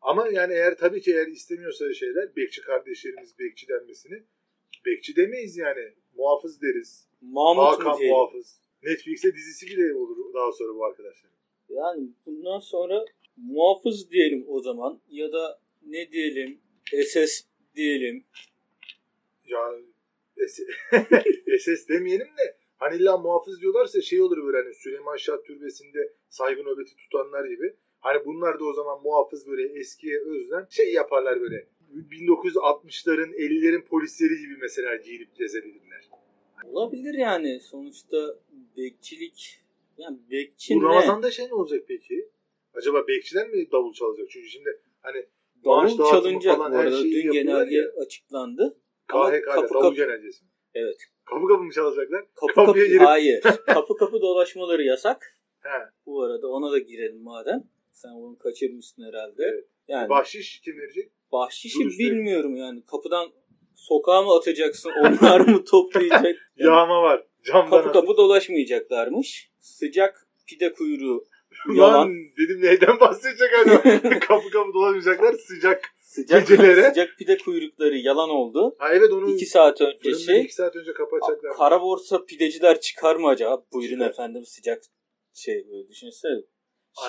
Ama 0.00 0.28
yani 0.28 0.52
eğer 0.52 0.76
tabii 0.76 1.00
ki 1.00 1.12
eğer 1.12 1.26
istemiyorsa 1.26 1.94
şeyler 1.94 2.36
bekçi 2.36 2.60
kardeşlerimiz 2.60 3.38
bekçi 3.38 3.68
denmesini 3.68 4.22
bekçi 4.86 5.16
demeyiz 5.16 5.56
yani. 5.56 5.92
Muhafız 6.16 6.62
deriz. 6.62 7.08
Mahmut 7.20 7.56
mu 7.56 7.62
Hakan 7.62 7.98
diyelim? 7.98 8.16
muhafız. 8.16 8.60
Netflix'te 8.82 9.34
dizisi 9.34 9.66
bile 9.66 9.94
olur 9.94 10.34
daha 10.34 10.52
sonra 10.52 10.74
bu 10.74 10.84
arkadaşlar. 10.84 11.30
Yani 11.68 12.08
bundan 12.26 12.58
sonra 12.58 13.04
muhafız 13.36 14.10
diyelim 14.10 14.44
o 14.48 14.60
zaman 14.60 15.00
ya 15.08 15.32
da 15.32 15.60
ne 15.86 16.12
diyelim 16.12 16.60
SS 17.06 17.44
diyelim. 17.74 18.24
Ya 19.44 19.72
SS 21.68 21.88
demeyelim 21.88 22.26
de 22.26 22.56
hani 22.78 22.96
illa 22.96 23.16
muhafız 23.18 23.60
diyorlarsa 23.60 24.00
şey 24.00 24.22
olur 24.22 24.46
böyle 24.46 24.56
hani 24.56 24.74
Süleyman 24.74 25.16
Şah 25.16 25.36
Türbesi'nde 25.46 26.12
saygı 26.28 26.62
nöbeti 26.62 26.96
tutanlar 26.96 27.44
gibi. 27.44 27.76
Hani 28.00 28.24
bunlar 28.26 28.60
da 28.60 28.64
o 28.64 28.72
zaman 28.72 29.02
muhafız 29.02 29.46
böyle 29.46 29.78
eskiye 29.78 30.20
özlem 30.20 30.66
şey 30.70 30.92
yaparlar 30.92 31.40
böyle. 31.40 31.68
1960'ların 32.10 33.34
50'lerin 33.34 33.84
polisleri 33.84 34.38
gibi 34.38 34.56
mesela 34.60 34.96
giyinip 34.96 35.36
gezebilirler. 35.36 36.08
Olabilir 36.64 37.14
yani 37.14 37.60
sonuçta 37.60 38.36
bekçilik 38.76 39.60
yani 39.98 40.18
bekçi 40.30 40.74
Bu 40.74 40.78
ne? 40.78 40.84
Ramazan'da 40.84 41.30
şey 41.30 41.48
ne 41.48 41.54
olacak 41.54 41.84
peki? 41.88 42.28
Acaba 42.74 43.08
bekçiler 43.08 43.48
mi 43.48 43.70
davul 43.72 43.92
çalacak? 43.92 44.26
Çünkü 44.30 44.48
şimdi 44.48 44.80
hani 45.00 45.26
Davul 45.64 46.10
çalınacak 46.10 46.56
falan 46.56 46.72
bu 46.72 46.76
arada. 46.76 47.04
Dün 47.04 47.32
genelge 47.32 47.76
ya. 47.76 47.88
açıklandı. 48.06 48.80
KHK'da 49.08 49.56
davul 49.56 49.82
kapı- 49.82 49.96
genelgesi. 49.96 50.44
Evet. 50.74 50.96
Kapı 51.30 51.46
kapı 51.48 51.62
mı 51.62 51.72
çalacaklar? 51.72 52.24
Kapı 52.34 52.54
Kapıya 52.54 52.66
kapı 52.66 52.78
girip- 52.86 53.06
hayır. 53.06 53.42
kapı 53.66 53.96
kapı 53.96 54.20
dolaşmaları 54.20 54.82
yasak. 54.82 55.36
He. 55.62 55.78
Bu 56.06 56.22
arada 56.22 56.48
ona 56.48 56.72
da 56.72 56.78
girelim 56.78 57.22
madem. 57.22 57.64
Sen 57.92 58.08
onu 58.08 58.38
kaçırmışsın 58.38 59.02
herhalde. 59.02 59.42
Evet. 59.52 59.64
Yani 59.88 60.08
Bahşiş 60.08 60.60
kim 60.60 60.78
verecek? 60.78 61.10
bahşişi 61.32 61.78
Dur 61.84 61.90
işte. 61.90 62.04
bilmiyorum 62.04 62.56
yani. 62.56 62.82
Kapıdan 62.90 63.28
sokağa 63.74 64.22
mı 64.22 64.34
atacaksın? 64.36 64.90
Onlar 65.00 65.40
mı 65.40 65.64
toplayacak? 65.70 66.24
Yani 66.24 66.36
Yağma 66.56 67.02
var. 67.02 67.24
Camdan 67.44 67.70
kapı 67.70 67.92
kapı 67.92 68.16
dolaşmayacaklarmış. 68.16 69.50
Sıcak 69.60 70.26
pide 70.46 70.72
kuyruğu 70.72 71.24
yalan. 71.74 71.92
Lan 71.94 72.12
dedim 72.38 72.62
neyden 72.62 73.00
bahsedecek 73.00 73.48
adam? 73.66 73.82
kapı 74.20 74.50
kapı 74.50 74.72
dolaşmayacaklar 74.74 75.32
sıcak. 75.34 75.84
Sıcak, 76.18 76.48
Gecelere. 76.48 76.88
sıcak 76.88 77.18
pide 77.18 77.38
kuyrukları 77.38 77.96
yalan 77.96 78.30
oldu. 78.30 78.76
Ha 78.78 78.88
evet 78.94 79.12
onu 79.12 79.30
2 79.30 79.46
saat 79.46 79.80
önce 79.80 80.14
şey. 80.14 80.40
iki 80.40 80.54
saat 80.54 80.76
önce 80.76 80.92
kapatacaklar. 80.92 81.56
Kara 81.56 81.82
borsa 81.82 82.24
pideciler 82.24 82.80
çıkar 82.80 83.16
mı 83.16 83.28
acaba? 83.28 83.64
Buyurun 83.72 83.94
Çıkar. 83.94 84.10
efendim 84.10 84.44
sıcak 84.46 84.82
şey 85.34 85.68
böyle 85.70 85.88
düşünsene. 85.88 86.40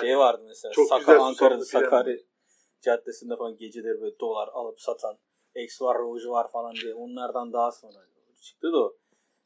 Aynen. 0.00 0.18
vardı 0.18 0.44
mesela. 0.48 0.72
Çok 0.72 0.88
Saka, 0.88 0.98
güzel 1.00 1.20
Ankara'da 1.20 1.64
susamlı. 1.64 1.84
Sakarya 1.84 2.16
Caddesi'nde 2.80 3.36
falan 3.36 3.56
geceleri 3.56 4.00
böyle 4.00 4.18
dolar 4.18 4.48
alıp 4.52 4.80
satan 4.80 5.18
X 5.54 5.82
var, 5.82 5.98
Rouge 5.98 6.28
var 6.28 6.50
falan 6.52 6.74
diye. 6.74 6.94
Onlardan 6.94 7.52
daha 7.52 7.72
sonra 7.72 7.98
çıktı 8.42 8.72
da 8.72 8.78
o. 8.78 8.96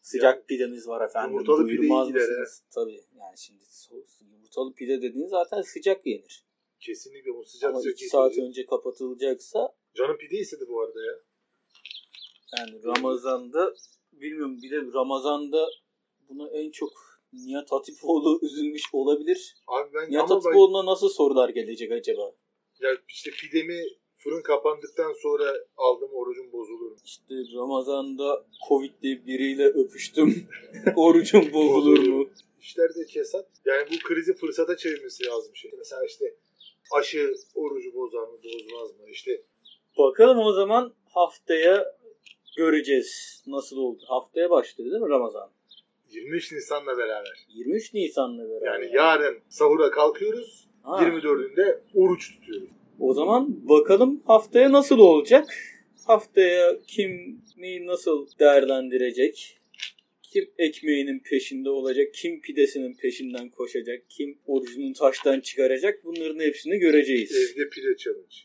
Sıcak 0.00 0.48
pidemiz 0.48 0.88
var 0.88 1.04
efendim. 1.04 1.30
yumurtalı 1.30 1.66
pide 1.66 1.78
Buyurmaz 1.78 2.08
iyi 2.08 2.12
gider 2.12 2.20
mısınız? 2.28 2.62
Tabii. 2.74 3.00
Yani 3.18 3.38
şimdi 3.38 3.62
so- 3.62 4.04
yumurtalı 4.32 4.74
pide 4.74 5.02
dediğin 5.02 5.26
zaten 5.26 5.60
sıcak 5.62 6.06
yenir. 6.06 6.44
Kesinlikle 6.86 7.34
bu 7.34 7.44
sıcak 7.44 7.70
Ama 7.70 7.80
sıcak 7.80 7.94
2 7.94 8.06
saat 8.06 8.38
önce 8.38 8.66
kapatılacaksa 8.66 9.74
Canım 9.94 10.16
pide 10.16 10.36
istedi 10.36 10.64
bu 10.68 10.80
arada 10.82 11.04
ya. 11.04 11.14
Yani 12.58 12.84
Ramazan'da 12.84 13.74
bilmiyorum 14.12 14.58
bir 14.62 14.70
de 14.70 14.92
Ramazan'da 14.94 15.68
buna 16.28 16.48
en 16.48 16.70
çok 16.70 16.92
Nihat 17.32 17.72
Hatipoğlu 17.72 18.38
üzülmüş 18.42 18.82
olabilir. 18.92 19.56
Abi 19.66 19.94
ben 19.94 20.10
Nihat 20.10 20.30
Hatipoğlu'na 20.30 20.86
nasıl 20.86 21.08
sorular 21.08 21.48
gelecek 21.48 21.92
acaba? 21.92 22.32
ya 22.80 22.90
işte 23.08 23.30
pidemi 23.30 23.82
fırın 24.14 24.42
kapandıktan 24.42 25.12
sonra 25.12 25.54
aldım 25.76 26.10
orucum 26.12 26.52
bozulur. 26.52 26.96
İşte 27.04 27.34
Ramazan'da 27.54 28.46
Covid'li 28.68 29.26
biriyle 29.26 29.66
öpüştüm. 29.66 30.48
Orucum 30.96 31.52
bozulur 31.52 32.08
mu? 32.08 32.28
İşlerde 32.60 33.06
kesat. 33.06 33.48
Yani 33.64 33.88
bu 33.92 34.08
krizi 34.08 34.34
fırsata 34.34 34.76
çevirmesi 34.76 35.26
lazım 35.26 35.56
şey. 35.56 35.70
Mesela 35.78 36.04
işte 36.04 36.34
aşı 36.92 37.34
orucu 37.54 37.94
bozar 37.94 38.22
mı 38.22 38.38
bozmaz 38.44 38.90
mı? 38.90 39.10
İşte 39.10 39.42
Bakalım 39.98 40.38
o 40.38 40.52
zaman 40.52 40.94
haftaya 41.04 41.84
göreceğiz 42.56 43.42
nasıl 43.46 43.76
oldu. 43.76 44.02
Haftaya 44.06 44.50
başladı 44.50 44.90
değil 44.90 45.02
mi 45.02 45.08
Ramazan? 45.08 45.50
23 46.10 46.52
Nisan'la 46.52 46.98
beraber. 46.98 47.46
23 47.48 47.94
Nisan'la 47.94 48.48
beraber. 48.50 48.66
Yani 48.66 48.90
yarın 48.94 49.38
sahura 49.48 49.90
kalkıyoruz. 49.90 50.68
Ha. 50.82 51.02
24'ünde 51.02 51.80
oruç 51.94 52.34
tutuyoruz. 52.34 52.68
O 53.00 53.14
zaman 53.14 53.68
bakalım 53.68 54.22
haftaya 54.26 54.72
nasıl 54.72 54.98
olacak? 54.98 55.48
Haftaya 56.06 56.82
kim 56.86 57.40
neyi 57.56 57.86
nasıl 57.86 58.26
değerlendirecek? 58.40 59.60
Kim 60.34 60.50
ekmeğinin 60.58 61.18
peşinde 61.18 61.70
olacak, 61.70 62.14
kim 62.14 62.40
pidesinin 62.40 62.94
peşinden 62.94 63.48
koşacak, 63.50 64.02
kim 64.08 64.38
orucunu 64.46 64.92
taştan 64.92 65.40
çıkaracak 65.40 66.04
bunların 66.04 66.38
hepsini 66.38 66.78
göreceğiz. 66.78 67.36
Evde 67.36 67.68
pide 67.68 67.96
challenge. 67.96 68.36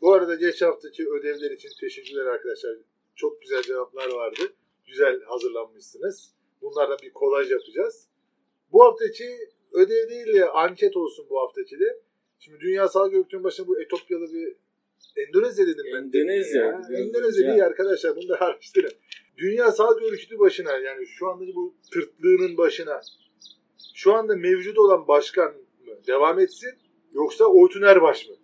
Bu 0.00 0.12
arada 0.12 0.34
geç 0.34 0.62
haftaki 0.62 1.08
ödevler 1.08 1.50
için 1.50 1.68
teşekkürler 1.80 2.26
arkadaşlar. 2.26 2.76
Çok 3.16 3.42
güzel 3.42 3.62
cevaplar 3.62 4.08
vardı. 4.08 4.42
Güzel 4.86 5.22
hazırlanmışsınız. 5.22 6.34
Bunlardan 6.62 6.98
bir 7.02 7.10
kolaj 7.10 7.50
yapacağız. 7.50 8.08
Bu 8.72 8.84
haftaki 8.84 9.24
ödev 9.72 10.08
değil 10.08 10.34
de 10.34 10.48
anket 10.48 10.96
olsun 10.96 11.26
bu 11.30 11.40
haftaki 11.40 11.80
de. 11.80 12.00
Şimdi 12.38 12.60
Dünya 12.60 12.88
Sağlık 12.88 13.14
Örgütü'nün 13.14 13.44
başında 13.44 13.66
bu 13.66 13.80
Etopyalı 13.80 14.32
bir 14.32 14.56
Endonezya 15.16 15.66
dedim 15.66 15.84
ben. 15.92 16.02
Endonezya 16.02 16.82
Endonezya 16.90 17.48
değil 17.48 17.64
arkadaşlar. 17.64 18.16
Bunu 18.16 18.28
da 18.28 18.40
araştırın. 18.40 18.92
Dünya 19.38 19.72
Sağlık 19.72 20.02
Örgütü 20.02 20.38
başına 20.38 20.72
yani 20.72 21.06
şu 21.06 21.28
andaki 21.28 21.54
bu 21.54 21.74
tırtlığının 21.92 22.56
başına 22.56 23.00
şu 23.94 24.14
anda 24.14 24.36
mevcut 24.36 24.78
olan 24.78 25.08
başkan 25.08 25.52
mı 25.52 25.92
devam 26.06 26.40
etsin 26.40 26.74
yoksa 27.12 27.44
Oytun 27.44 27.82
Erbaş 27.82 28.28
mı? 28.28 28.34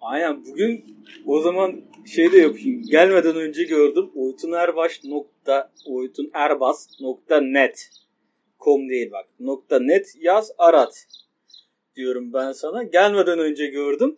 Aynen 0.00 0.44
bugün 0.46 0.84
o 1.26 1.40
zaman 1.40 1.80
şey 2.06 2.32
de 2.32 2.38
yapayım. 2.38 2.82
Gelmeden 2.82 3.36
önce 3.36 3.64
gördüm. 3.64 4.10
Nokta 5.04 5.72
oytunerbas 5.86 7.00
nokta 7.00 7.40
net 7.40 7.90
com 8.60 8.88
değil 8.88 9.12
bak. 9.12 9.26
Nokta 9.40 9.80
net 9.80 10.14
yaz 10.20 10.52
arat 10.58 11.06
diyorum 11.96 12.32
ben 12.32 12.52
sana. 12.52 12.82
Gelmeden 12.82 13.38
önce 13.38 13.66
gördüm. 13.66 14.16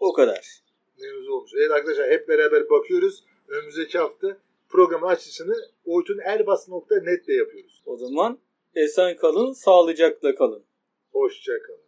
O 0.00 0.12
kadar. 0.12 0.60
mevzu 1.00 1.32
olmuş. 1.32 1.50
Evet 1.56 1.70
arkadaşlar 1.70 2.10
hep 2.10 2.28
beraber 2.28 2.70
bakıyoruz. 2.70 3.24
Önümüzdeki 3.48 3.98
hafta 3.98 4.38
programın 4.74 5.06
açısını 5.06 5.54
oytunerbas.net 5.84 7.28
ile 7.28 7.36
yapıyoruz. 7.36 7.82
O 7.86 7.96
zaman 7.96 8.38
esen 8.74 9.16
kalın, 9.16 9.52
sağlıcakla 9.52 10.34
kalın. 10.34 10.64
Hoşçakalın. 11.12 11.83